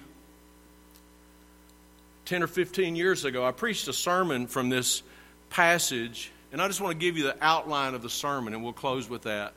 10 2.27 2.43
or 2.43 2.47
15 2.47 2.97
years 2.97 3.25
ago, 3.25 3.47
I 3.47 3.53
preached 3.53 3.89
a 3.89 3.93
sermon 3.93 4.47
from 4.47 4.69
this 4.69 5.03
passage, 5.51 6.31
and 6.53 6.61
I 6.61 6.67
just 6.67 6.81
want 6.81 6.93
to 6.93 6.99
give 6.99 7.17
you 7.17 7.25
the 7.25 7.37
outline 7.41 7.95
of 7.95 8.03
the 8.03 8.11
sermon, 8.11 8.53
and 8.53 8.63
we'll 8.63 8.73
close 8.73 9.09
with 9.09 9.23
that. 9.23 9.55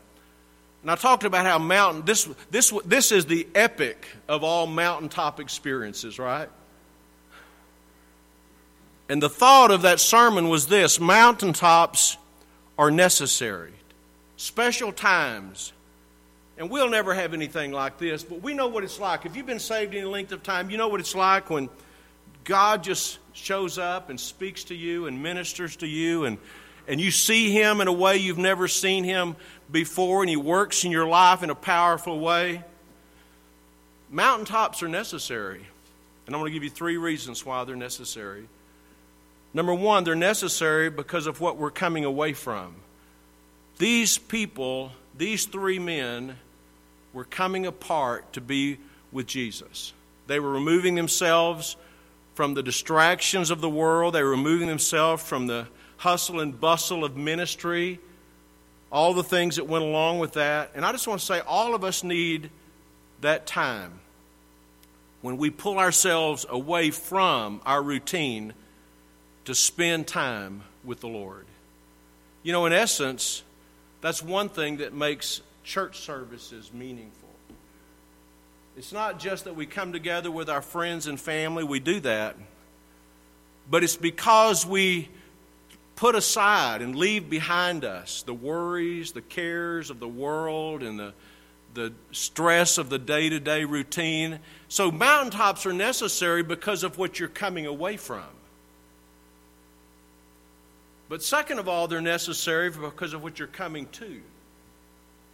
And 0.81 0.89
I 0.89 0.95
talked 0.95 1.23
about 1.25 1.45
how 1.45 1.59
mountain, 1.59 2.05
this, 2.05 2.29
this, 2.51 2.73
this 2.85 3.11
is 3.11 3.25
the 3.25 3.47
epic 3.53 4.07
of 4.27 4.43
all 4.43 4.65
mountaintop 4.65 5.39
experiences, 5.39 6.17
right? 6.17 6.49
And 9.09 9.21
the 9.21 9.29
thought 9.29 9.71
of 9.71 9.81
that 9.81 9.99
sermon 9.99 10.49
was 10.49 10.67
this 10.67 10.99
mountaintops 10.99 12.17
are 12.77 12.91
necessary, 12.91 13.73
special 14.37 14.93
times. 14.93 15.73
And 16.57 16.69
we'll 16.69 16.89
never 16.89 17.13
have 17.13 17.33
anything 17.33 17.71
like 17.71 17.97
this, 17.97 18.23
but 18.23 18.41
we 18.41 18.53
know 18.53 18.67
what 18.67 18.83
it's 18.83 18.99
like. 18.99 19.25
If 19.25 19.35
you've 19.35 19.45
been 19.45 19.59
saved 19.59 19.95
any 19.95 20.03
length 20.03 20.33
of 20.33 20.43
time, 20.43 20.69
you 20.69 20.77
know 20.77 20.89
what 20.89 20.99
it's 20.99 21.15
like 21.15 21.49
when 21.49 21.69
God 22.43 22.83
just 22.83 23.17
shows 23.33 23.77
up 23.77 24.09
and 24.09 24.19
speaks 24.19 24.65
to 24.65 24.75
you 24.75 25.07
and 25.07 25.23
ministers 25.23 25.77
to 25.77 25.87
you 25.87 26.25
and 26.25 26.37
and 26.87 26.99
you 26.99 27.11
see 27.11 27.51
Him 27.51 27.81
in 27.81 27.87
a 27.87 27.93
way 27.93 28.17
you've 28.17 28.39
never 28.39 28.67
seen 28.67 29.03
Him 29.03 29.35
before, 29.71 30.21
and 30.21 30.29
He 30.29 30.35
works 30.35 30.83
in 30.83 30.91
your 30.91 31.07
life 31.07 31.43
in 31.43 31.49
a 31.49 31.55
powerful 31.55 32.19
way. 32.19 32.63
Mountaintops 34.09 34.81
are 34.81 34.87
necessary. 34.87 35.65
And 36.25 36.35
I'm 36.35 36.41
going 36.41 36.51
to 36.51 36.53
give 36.53 36.63
you 36.63 36.69
three 36.69 36.97
reasons 36.97 37.43
why 37.43 37.63
they're 37.63 37.75
necessary. 37.75 38.47
Number 39.53 39.73
one, 39.73 40.03
they're 40.03 40.13
necessary 40.13 40.91
because 40.91 41.25
of 41.25 41.41
what 41.41 41.57
we're 41.57 41.71
coming 41.71 42.05
away 42.05 42.33
from. 42.33 42.75
These 43.79 44.19
people, 44.19 44.91
these 45.17 45.45
three 45.45 45.79
men, 45.79 46.37
were 47.13 47.23
coming 47.23 47.65
apart 47.65 48.33
to 48.33 48.41
be 48.41 48.77
with 49.11 49.25
Jesus. 49.25 49.93
They 50.27 50.39
were 50.39 50.51
removing 50.51 50.93
themselves 50.93 51.75
from 52.35 52.53
the 52.53 52.61
distractions 52.61 53.49
of 53.49 53.59
the 53.59 53.69
world, 53.69 54.13
they 54.13 54.23
were 54.23 54.29
removing 54.29 54.67
themselves 54.67 55.23
from 55.23 55.47
the 55.47 55.67
hustle 55.97 56.39
and 56.39 56.61
bustle 56.61 57.03
of 57.03 57.17
ministry, 57.17 57.99
all 58.91 59.13
the 59.13 59.23
things 59.23 59.57
that 59.57 59.67
went 59.67 59.83
along 59.83 60.19
with 60.19 60.33
that. 60.33 60.71
And 60.75 60.85
I 60.85 60.91
just 60.91 61.07
want 61.07 61.19
to 61.19 61.25
say, 61.25 61.41
all 61.41 61.75
of 61.75 61.83
us 61.83 62.03
need 62.03 62.49
that 63.21 63.45
time 63.45 63.99
when 65.21 65.37
we 65.37 65.49
pull 65.49 65.77
ourselves 65.77 66.45
away 66.49 66.91
from 66.91 67.61
our 67.65 67.81
routine 67.81 68.53
to 69.45 69.53
spend 69.53 70.07
time 70.07 70.63
with 70.83 71.01
the 71.01 71.07
Lord. 71.07 71.45
You 72.43 72.53
know, 72.53 72.65
in 72.65 72.73
essence, 72.73 73.43
that's 74.01 74.23
one 74.23 74.49
thing 74.49 74.77
that 74.77 74.93
makes 74.93 75.41
church 75.63 75.99
services 75.99 76.71
meaningful. 76.73 77.29
It's 78.77 78.93
not 78.93 79.19
just 79.19 79.43
that 79.43 79.55
we 79.55 79.65
come 79.65 79.91
together 79.91 80.31
with 80.31 80.49
our 80.49 80.61
friends 80.61 81.05
and 81.05 81.19
family, 81.19 81.65
we 81.65 81.81
do 81.81 81.99
that, 81.99 82.37
but 83.69 83.83
it's 83.83 83.97
because 83.97 84.65
we 84.65 85.09
put 85.99 86.15
aside 86.15 86.81
and 86.81 86.95
leave 86.95 87.29
behind 87.29 87.83
us 87.83 88.23
the 88.23 88.33
worries, 88.33 89.11
the 89.11 89.21
cares 89.21 89.89
of 89.89 89.99
the 89.99 90.07
world, 90.07 90.81
and 90.81 90.97
the, 90.97 91.13
the 91.73 91.91
stress 92.13 92.77
of 92.77 92.89
the 92.89 92.97
day 92.97 93.27
to 93.27 93.37
day 93.37 93.65
routine. 93.65 94.39
So, 94.69 94.91
mountaintops 94.91 95.65
are 95.65 95.73
necessary 95.73 96.41
because 96.41 96.83
of 96.83 96.97
what 96.97 97.19
you're 97.19 97.27
coming 97.27 97.65
away 97.65 97.97
from. 97.97 98.23
But, 101.09 101.21
second 101.21 101.59
of 101.59 101.67
all, 101.67 101.89
they're 101.89 101.99
necessary 101.99 102.69
because 102.69 103.13
of 103.13 103.21
what 103.21 103.37
you're 103.37 103.49
coming 103.49 103.85
to. 103.93 104.21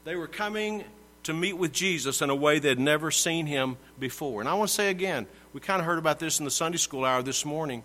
They 0.03 0.16
were 0.16 0.28
coming 0.28 0.84
to 1.24 1.34
meet 1.34 1.53
with 1.53 1.74
Jesus 1.74 2.24
in 2.24 2.32
a 2.32 2.36
way 2.36 2.57
they'd 2.57 2.80
never 2.80 3.11
seen 3.11 3.45
him 3.45 3.78
before. 3.99 4.41
And 4.41 4.49
I 4.49 4.55
want 4.55 4.70
to 4.70 4.74
say 4.74 4.89
again, 4.89 5.28
we 5.53 5.59
kind 5.59 5.80
of 5.80 5.86
heard 5.86 5.99
about 5.99 6.18
this 6.18 6.39
in 6.39 6.45
the 6.45 6.51
Sunday 6.51 6.80
school 6.80 7.05
hour 7.05 7.22
this 7.22 7.45
morning. 7.45 7.84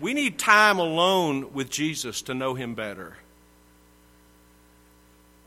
We 0.00 0.14
need 0.14 0.38
time 0.38 0.78
alone 0.78 1.52
with 1.52 1.70
Jesus 1.70 2.22
to 2.22 2.34
know 2.34 2.54
him 2.54 2.74
better. 2.74 3.16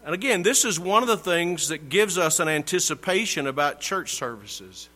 And 0.06 0.14
again, 0.14 0.42
this 0.42 0.64
is 0.64 0.80
one 0.80 1.04
of 1.04 1.10
the 1.10 1.18
things 1.18 1.68
that 1.68 1.90
gives 1.90 2.18
us 2.18 2.40
an 2.40 2.48
anticipation 2.48 3.46
about 3.46 3.82
church 3.82 4.14
services. 4.14 4.88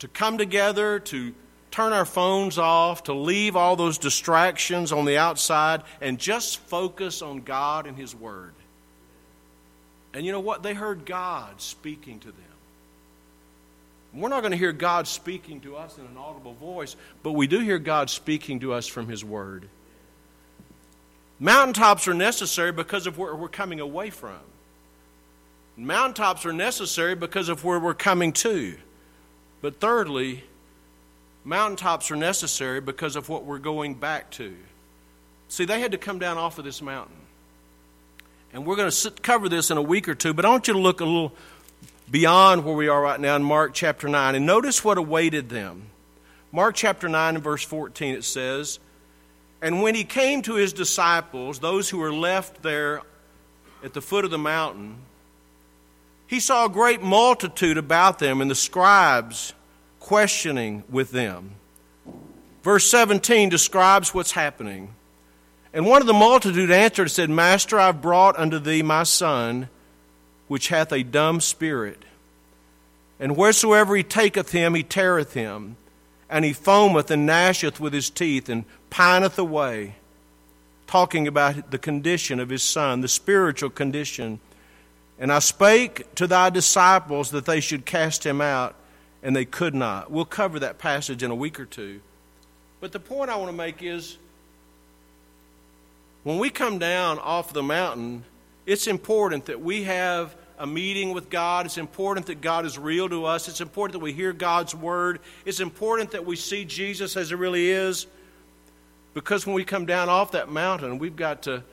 To 0.00 0.08
come 0.08 0.38
together, 0.38 0.98
to 0.98 1.32
turn 1.70 1.92
our 1.92 2.04
phones 2.04 2.58
off, 2.58 3.04
to 3.04 3.12
leave 3.12 3.54
all 3.54 3.76
those 3.76 3.98
distractions 3.98 4.90
on 4.90 5.04
the 5.04 5.18
outside, 5.18 5.82
and 6.00 6.18
just 6.18 6.58
focus 6.58 7.22
on 7.22 7.42
God 7.42 7.86
and 7.86 7.96
His 7.96 8.12
Word. 8.12 8.54
And 10.12 10.26
you 10.26 10.32
know 10.32 10.40
what? 10.40 10.64
They 10.64 10.74
heard 10.74 11.06
God 11.06 11.60
speaking 11.60 12.18
to 12.20 12.32
them. 12.32 12.49
We're 14.12 14.28
not 14.28 14.40
going 14.40 14.52
to 14.52 14.58
hear 14.58 14.72
God 14.72 15.06
speaking 15.06 15.60
to 15.60 15.76
us 15.76 15.96
in 15.96 16.04
an 16.04 16.16
audible 16.16 16.54
voice, 16.54 16.96
but 17.22 17.32
we 17.32 17.46
do 17.46 17.60
hear 17.60 17.78
God 17.78 18.10
speaking 18.10 18.60
to 18.60 18.72
us 18.72 18.86
from 18.86 19.08
His 19.08 19.24
Word. 19.24 19.68
Mountaintops 21.38 22.08
are 22.08 22.14
necessary 22.14 22.72
because 22.72 23.06
of 23.06 23.16
where 23.18 23.34
we're 23.34 23.48
coming 23.48 23.80
away 23.80 24.10
from. 24.10 24.38
Mountaintops 25.76 26.44
are 26.44 26.52
necessary 26.52 27.14
because 27.14 27.48
of 27.48 27.64
where 27.64 27.78
we're 27.78 27.94
coming 27.94 28.32
to. 28.32 28.76
But 29.62 29.80
thirdly, 29.80 30.44
mountaintops 31.44 32.10
are 32.10 32.16
necessary 32.16 32.80
because 32.80 33.16
of 33.16 33.28
what 33.28 33.44
we're 33.44 33.58
going 33.58 33.94
back 33.94 34.30
to. 34.32 34.54
See, 35.48 35.64
they 35.64 35.80
had 35.80 35.92
to 35.92 35.98
come 35.98 36.18
down 36.18 36.36
off 36.36 36.58
of 36.58 36.64
this 36.64 36.82
mountain. 36.82 37.16
And 38.52 38.66
we're 38.66 38.76
going 38.76 38.90
to 38.90 39.10
cover 39.22 39.48
this 39.48 39.70
in 39.70 39.78
a 39.78 39.82
week 39.82 40.08
or 40.08 40.14
two, 40.14 40.34
but 40.34 40.44
I 40.44 40.48
want 40.48 40.66
you 40.68 40.74
to 40.74 40.80
look 40.80 41.00
a 41.00 41.04
little 41.04 41.32
beyond 42.10 42.64
where 42.64 42.74
we 42.74 42.88
are 42.88 43.00
right 43.00 43.20
now 43.20 43.36
in 43.36 43.42
Mark 43.42 43.72
chapter 43.72 44.08
9 44.08 44.34
and 44.34 44.46
notice 44.46 44.84
what 44.84 44.98
awaited 44.98 45.48
them. 45.48 45.86
Mark 46.52 46.74
chapter 46.74 47.08
9 47.08 47.36
and 47.36 47.44
verse 47.44 47.62
14 47.62 48.16
it 48.16 48.24
says, 48.24 48.80
And 49.62 49.82
when 49.82 49.94
he 49.94 50.04
came 50.04 50.42
to 50.42 50.54
his 50.54 50.72
disciples, 50.72 51.60
those 51.60 51.88
who 51.88 51.98
were 51.98 52.12
left 52.12 52.62
there 52.62 53.02
at 53.84 53.94
the 53.94 54.00
foot 54.00 54.24
of 54.24 54.30
the 54.30 54.38
mountain, 54.38 54.96
he 56.26 56.40
saw 56.40 56.66
a 56.66 56.70
great 56.70 57.02
multitude 57.02 57.78
about 57.78 58.18
them 58.18 58.40
and 58.40 58.50
the 58.50 58.54
scribes 58.56 59.52
questioning 60.00 60.82
with 60.88 61.10
them. 61.10 61.52
Verse 62.62 62.88
17 62.90 63.48
describes 63.48 64.12
what's 64.12 64.32
happening. 64.32 64.94
And 65.72 65.86
one 65.86 66.00
of 66.00 66.06
the 66.08 66.12
multitude 66.12 66.70
answered 66.70 67.02
and 67.02 67.10
said, 67.10 67.30
Master, 67.30 67.78
I've 67.78 68.02
brought 68.02 68.38
unto 68.38 68.58
thee 68.58 68.82
my 68.82 69.04
son, 69.04 69.68
which 70.50 70.66
hath 70.66 70.90
a 70.90 71.04
dumb 71.04 71.40
spirit. 71.40 72.04
And 73.20 73.36
wheresoever 73.36 73.94
he 73.94 74.02
taketh 74.02 74.50
him, 74.50 74.74
he 74.74 74.82
teareth 74.82 75.32
him, 75.32 75.76
and 76.28 76.44
he 76.44 76.50
foameth 76.50 77.08
and 77.08 77.24
gnasheth 77.24 77.78
with 77.78 77.92
his 77.92 78.10
teeth, 78.10 78.48
and 78.48 78.64
pineth 78.90 79.38
away. 79.38 79.94
Talking 80.88 81.28
about 81.28 81.70
the 81.70 81.78
condition 81.78 82.40
of 82.40 82.48
his 82.48 82.64
son, 82.64 83.00
the 83.00 83.06
spiritual 83.06 83.70
condition. 83.70 84.40
And 85.20 85.32
I 85.32 85.38
spake 85.38 86.12
to 86.16 86.26
thy 86.26 86.50
disciples 86.50 87.30
that 87.30 87.46
they 87.46 87.60
should 87.60 87.86
cast 87.86 88.26
him 88.26 88.40
out, 88.40 88.74
and 89.22 89.36
they 89.36 89.44
could 89.44 89.76
not. 89.76 90.10
We'll 90.10 90.24
cover 90.24 90.58
that 90.58 90.78
passage 90.78 91.22
in 91.22 91.30
a 91.30 91.36
week 91.36 91.60
or 91.60 91.64
two. 91.64 92.00
But 92.80 92.90
the 92.90 92.98
point 92.98 93.30
I 93.30 93.36
want 93.36 93.52
to 93.52 93.56
make 93.56 93.84
is 93.84 94.16
when 96.24 96.40
we 96.40 96.50
come 96.50 96.80
down 96.80 97.20
off 97.20 97.52
the 97.52 97.62
mountain, 97.62 98.24
it's 98.66 98.88
important 98.88 99.46
that 99.46 99.60
we 99.60 99.84
have 99.84 100.34
a 100.60 100.66
meeting 100.66 101.12
with 101.12 101.30
God. 101.30 101.66
It's 101.66 101.78
important 101.78 102.26
that 102.26 102.40
God 102.40 102.66
is 102.66 102.78
real 102.78 103.08
to 103.08 103.24
us. 103.24 103.48
It's 103.48 103.60
important 103.60 103.94
that 103.94 104.04
we 104.04 104.12
hear 104.12 104.32
God's 104.32 104.74
word. 104.74 105.18
It's 105.44 105.58
important 105.58 106.12
that 106.12 106.24
we 106.24 106.36
see 106.36 106.64
Jesus 106.64 107.16
as 107.16 107.30
he 107.30 107.34
really 107.34 107.70
is. 107.70 108.06
Because 109.14 109.46
when 109.46 109.54
we 109.56 109.64
come 109.64 109.86
down 109.86 110.08
off 110.08 110.32
that 110.32 110.48
mountain, 110.48 110.98
we've 110.98 111.16
got 111.16 111.42
to 111.42 111.64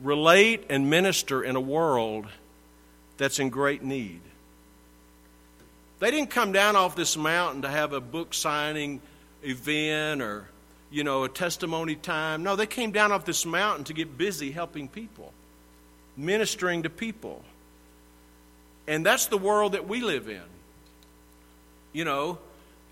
relate 0.00 0.64
and 0.68 0.90
minister 0.90 1.44
in 1.44 1.54
a 1.54 1.60
world 1.60 2.26
that's 3.18 3.38
in 3.38 3.50
great 3.50 3.82
need. 3.84 4.20
They 6.00 6.10
didn't 6.10 6.30
come 6.30 6.52
down 6.52 6.74
off 6.74 6.96
this 6.96 7.16
mountain 7.16 7.62
to 7.62 7.68
have 7.68 7.92
a 7.92 8.00
book 8.00 8.34
signing 8.34 9.00
event 9.42 10.22
or 10.22 10.48
you 10.90 11.04
know, 11.04 11.24
a 11.24 11.28
testimony 11.28 11.94
time. 11.94 12.42
No, 12.42 12.56
they 12.56 12.66
came 12.66 12.92
down 12.92 13.12
off 13.12 13.24
this 13.24 13.44
mountain 13.44 13.84
to 13.84 13.92
get 13.92 14.16
busy 14.16 14.50
helping 14.50 14.88
people, 14.88 15.32
ministering 16.18 16.82
to 16.82 16.90
people. 16.90 17.42
And 18.86 19.06
that's 19.06 19.26
the 19.26 19.38
world 19.38 19.72
that 19.72 19.88
we 19.88 20.00
live 20.00 20.28
in. 20.28 20.42
You 21.92 22.04
know, 22.04 22.38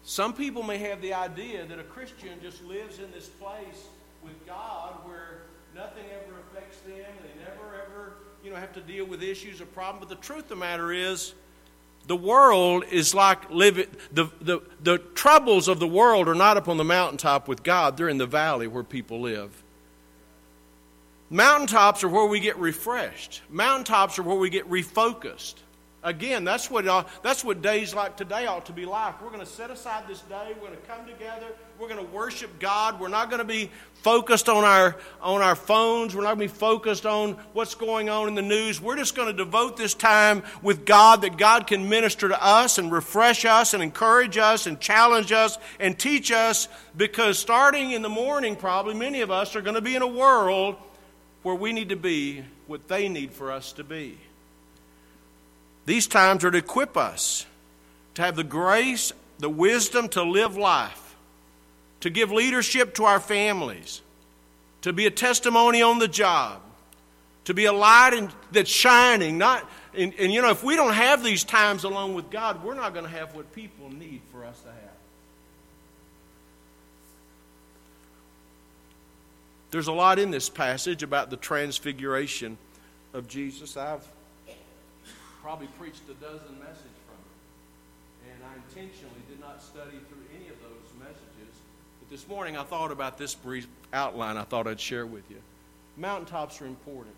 some 0.05 0.33
people 0.33 0.63
may 0.63 0.79
have 0.79 1.03
the 1.03 1.13
idea 1.15 1.67
that 1.67 1.79
a 1.79 1.83
Christian 1.83 2.39
just 2.41 2.63
lives 2.65 2.99
in 2.99 3.11
this 3.11 3.27
place 3.27 3.87
with 4.23 4.47
God 4.47 4.93
where 5.05 5.43
nothing 5.75 6.05
ever 6.13 6.41
affects 6.51 6.79
them, 6.81 6.95
they 6.95 7.45
never 7.45 7.75
ever, 7.75 8.13
you 8.45 8.51
know, 8.51 8.57
have 8.57 8.73
to 8.75 8.81
deal 8.81 9.05
with 9.05 9.23
issues 9.23 9.61
or 9.61 9.67
problems. 9.67 10.07
But 10.09 10.21
the 10.21 10.27
truth 10.27 10.45
of 10.45 10.49
the 10.51 10.57
matter 10.57 10.93
is, 10.93 11.35
the 12.07 12.17
world 12.17 12.85
is 12.91 13.15
like 13.15 13.51
living, 13.51 13.89
the, 14.13 14.31
the, 14.41 14.61
the 14.81 14.99
troubles 14.99 15.67
of 15.67 15.81
the 15.81 15.89
world 15.89 16.29
are 16.29 16.37
not 16.37 16.57
up 16.57 16.69
on 16.69 16.77
the 16.77 16.85
mountaintop 16.85 17.49
with 17.49 17.65
God, 17.65 17.97
they're 17.97 18.09
in 18.09 18.19
the 18.19 18.27
valley 18.27 18.69
where 18.69 18.85
people 18.85 19.21
live. 19.21 19.63
Mountaintops 21.31 22.05
are 22.05 22.09
where 22.09 22.27
we 22.27 22.39
get 22.39 22.57
refreshed, 22.59 23.43
mountaintops 23.49 24.19
are 24.19 24.23
where 24.23 24.37
we 24.37 24.51
get 24.51 24.69
refocused. 24.71 25.57
Again, 26.05 26.45
that's 26.45 26.71
what, 26.71 26.87
uh, 26.87 27.03
that's 27.25 27.43
what 27.43 27.63
days 27.63 27.93
like 27.93 28.17
today 28.17 28.47
ought 28.47 28.67
to 28.67 28.73
be 28.73 28.87
like. 28.87 29.21
We're 29.21 29.31
going 29.31 29.41
to 29.41 29.47
set 29.47 29.73
aside 29.73 30.07
this 30.07 30.21
day. 30.21 30.53
We're 30.55 30.69
going 30.69 30.81
to 30.81 30.87
come 30.87 31.05
together. 31.05 31.47
We're 31.81 31.89
going 31.89 32.07
to 32.07 32.13
worship 32.13 32.61
God. 32.61 33.01
We're 33.01 33.09
not 33.09 33.29
going 33.29 33.41
to 33.41 33.45
be 33.45 33.73
focused 34.05 34.49
on 34.49 34.63
our, 34.63 34.95
on 35.21 35.43
our 35.43 35.57
phones. 35.57 36.15
We're 36.15 36.23
not 36.23 36.37
going 36.37 36.49
to 36.49 36.55
be 36.55 36.59
focused 36.59 37.07
on 37.07 37.33
what's 37.55 37.75
going 37.75 38.09
on 38.09 38.29
in 38.29 38.37
the 38.37 38.43
news. 38.43 38.81
We're 38.81 38.95
just 38.95 39.17
going 39.17 39.27
to 39.27 39.33
devote 39.37 39.77
this 39.77 39.95
time 39.95 40.45
with 40.63 40.85
God 40.85 41.23
that 41.23 41.39
God 41.39 41.67
can 41.67 41.89
minister 41.89 42.29
to 42.29 42.41
us 42.41 42.79
and 42.79 42.93
refresh 42.93 43.45
us 43.45 43.75
and 43.75 43.83
encourage 43.83 44.39
us 44.39 44.69
and 44.69 44.79
challenge 44.79 45.33
us 45.33 45.59
and 45.81 45.99
teach 45.99 46.31
us 46.31 46.69
because 46.97 47.37
starting 47.37 47.91
in 47.91 48.03
the 48.03 48.09
morning, 48.09 48.55
probably 48.55 48.95
many 48.95 49.23
of 49.23 49.33
us 49.33 49.57
are 49.57 49.61
going 49.61 49.75
to 49.75 49.81
be 49.81 49.97
in 49.97 50.03
a 50.03 50.07
world 50.07 50.77
where 51.43 51.55
we 51.55 51.73
need 51.73 51.91
to 51.91 51.97
be 51.97 52.45
what 52.67 52.89
they 52.89 53.09
need 53.09 53.33
for 53.33 53.53
us 53.53 53.73
to 53.73 53.85
be. 53.85 54.19
These 55.85 56.09
times 56.09 56.45
are 56.45 56.51
to 56.51 56.59
equip 56.59 56.97
us 56.97 57.47
to 58.15 58.23
have 58.23 58.37
the 58.37 58.45
grace, 58.45 59.13
the 59.39 59.49
wisdom 59.49 60.09
to 60.09 60.23
live 60.23 60.57
life, 60.57 61.15
to 62.01 62.11
give 62.11 62.33
leadership 62.33 62.95
to 62.95 63.05
our 63.05 63.21
families, 63.21 64.01
to 64.83 64.93
be 64.93 65.07
a 65.07 65.11
testimony 65.11 65.83
on 65.83 65.99
the 65.99 66.09
job, 66.09 66.61
to 67.45 67.55
be 67.55 67.67
a 67.67 67.73
light 67.73 68.15
in, 68.15 68.31
that's 68.51 68.71
shining, 68.71 69.39
not 69.39 69.69
And, 69.97 70.13
and 70.19 70.33
you 70.33 70.43
know, 70.43 70.51
if 70.51 70.63
we 70.63 70.77
don't 70.77 70.93
have 70.93 71.25
these 71.25 71.45
times 71.45 71.85
alone 71.85 72.15
with 72.15 72.31
God, 72.31 72.63
we're 72.63 72.75
not 72.75 72.93
going 72.93 73.05
to 73.05 73.11
have 73.11 73.35
what 73.35 73.53
people 73.53 73.91
need 73.91 74.21
for 74.31 74.45
us 74.45 74.61
to 74.61 74.69
have. 74.69 74.86
There's 79.71 79.89
a 79.89 79.93
lot 79.93 80.19
in 80.19 80.31
this 80.31 80.49
passage 80.49 81.03
about 81.03 81.31
the 81.31 81.37
transfiguration 81.37 82.57
of 83.13 83.27
Jesus. 83.29 83.77
I've 83.77 84.07
probably 85.43 85.67
preached 85.79 86.03
a 86.09 86.15
dozen 86.15 86.59
messages 86.59 86.97
from 87.07 87.19
it. 87.21 88.33
And 88.33 88.45
I 88.45 88.55
intentionally 88.69 89.21
did 89.29 89.41
not 89.41 89.63
study 89.63 89.99
through 90.09 90.25
any 90.39 90.49
of 90.49 90.57
those 90.61 90.99
messages. 90.99 91.55
But 92.01 92.11
this 92.11 92.29
morning 92.29 92.57
I 92.57 92.63
thought 92.63 92.91
about 92.91 93.19
this 93.19 93.35
brief 93.35 93.67
outline 93.93 94.37
I 94.37 94.45
thought 94.45 94.67
I'd 94.67 94.81
share 94.81 95.07
with 95.07 95.29
you. 95.31 95.39
Mountaintops 95.97 96.61
are 96.61 96.67
important. 96.67 97.15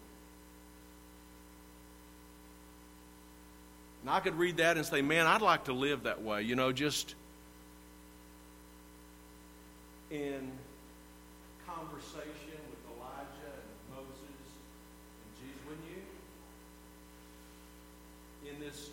And 4.03 4.11
I 4.11 4.21
could 4.21 4.37
read 4.37 4.59
that 4.59 4.77
and 4.77 4.87
say, 4.87 5.03
man, 5.03 5.27
I'd 5.27 5.43
like 5.43 5.65
to 5.65 5.73
live 5.73 6.05
that 6.05 6.23
way. 6.23 6.43
You 6.43 6.55
know, 6.55 6.73
just 6.73 7.15
in 10.11 10.51
conversation 11.79 12.59
with 12.71 12.83
Elijah 12.97 13.55
and 13.55 13.71
Moses 13.95 14.47
and 15.23 15.31
Jesus, 15.39 15.63
wouldn't 15.69 15.87
you? 15.87 16.03
In 18.51 18.59
this, 18.59 18.91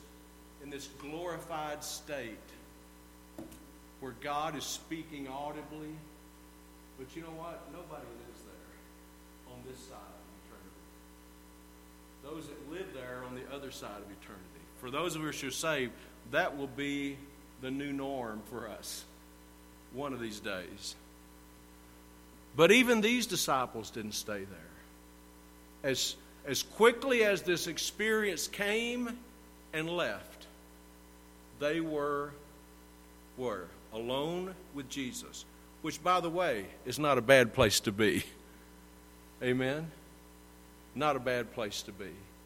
in 0.64 0.70
this 0.70 0.90
glorified 1.02 1.84
state 1.84 2.38
where 4.02 4.14
God 4.22 4.56
is 4.56 4.64
speaking 4.64 5.28
audibly, 5.28 5.96
but 7.00 7.16
you 7.16 7.24
know 7.24 7.30
what? 7.30 7.68
Nobody 7.72 8.06
lives 8.28 8.42
there 8.44 9.54
on 9.54 9.60
this 9.68 9.80
side 9.80 9.98
of 9.98 10.26
eternity. 10.46 10.86
Those 12.24 12.48
that 12.48 12.72
live 12.72 12.94
there 12.94 13.24
on 13.28 13.34
the 13.36 13.56
other 13.56 13.72
side 13.72 13.98
of 13.98 14.12
eternity. 14.22 14.44
For 14.80 14.92
those 14.92 15.16
of 15.16 15.24
us 15.24 15.42
who 15.42 15.48
are 15.48 15.52
saved, 15.52 15.94
that 16.32 16.56
will 16.56 16.68
be 16.68 17.18
the 17.62 17.72
new 17.72 17.92
norm 17.92 18.42
for 18.52 18.70
us 18.70 19.06
one 19.94 20.14
of 20.14 20.20
these 20.20 20.40
days. 20.40 20.96
But 22.56 22.72
even 22.72 23.02
these 23.02 23.26
disciples 23.26 23.90
didn't 23.90 24.14
stay 24.14 24.46
there. 24.46 25.92
As, 25.92 26.16
as 26.46 26.64
quickly 26.64 27.24
as 27.24 27.42
this 27.42 27.68
experience 27.68 28.48
came 28.48 29.18
and 29.74 29.90
left, 29.90 30.48
they 31.60 31.82
were, 31.82 32.32
were 33.38 33.66
alone 33.94 34.56
with 34.74 34.90
Jesus, 34.90 35.46
which, 35.82 36.02
by 36.04 36.22
the 36.22 36.30
way, 36.30 36.66
is 36.86 36.98
not 36.98 37.18
a 37.18 37.22
bad 37.22 37.54
place 37.54 37.80
to 37.82 37.92
be. 37.92 38.24
Amen? 39.44 39.92
Not 40.96 41.16
a 41.16 41.20
bad 41.20 41.54
place 41.54 41.82
to 41.84 41.92
be. 41.92 42.12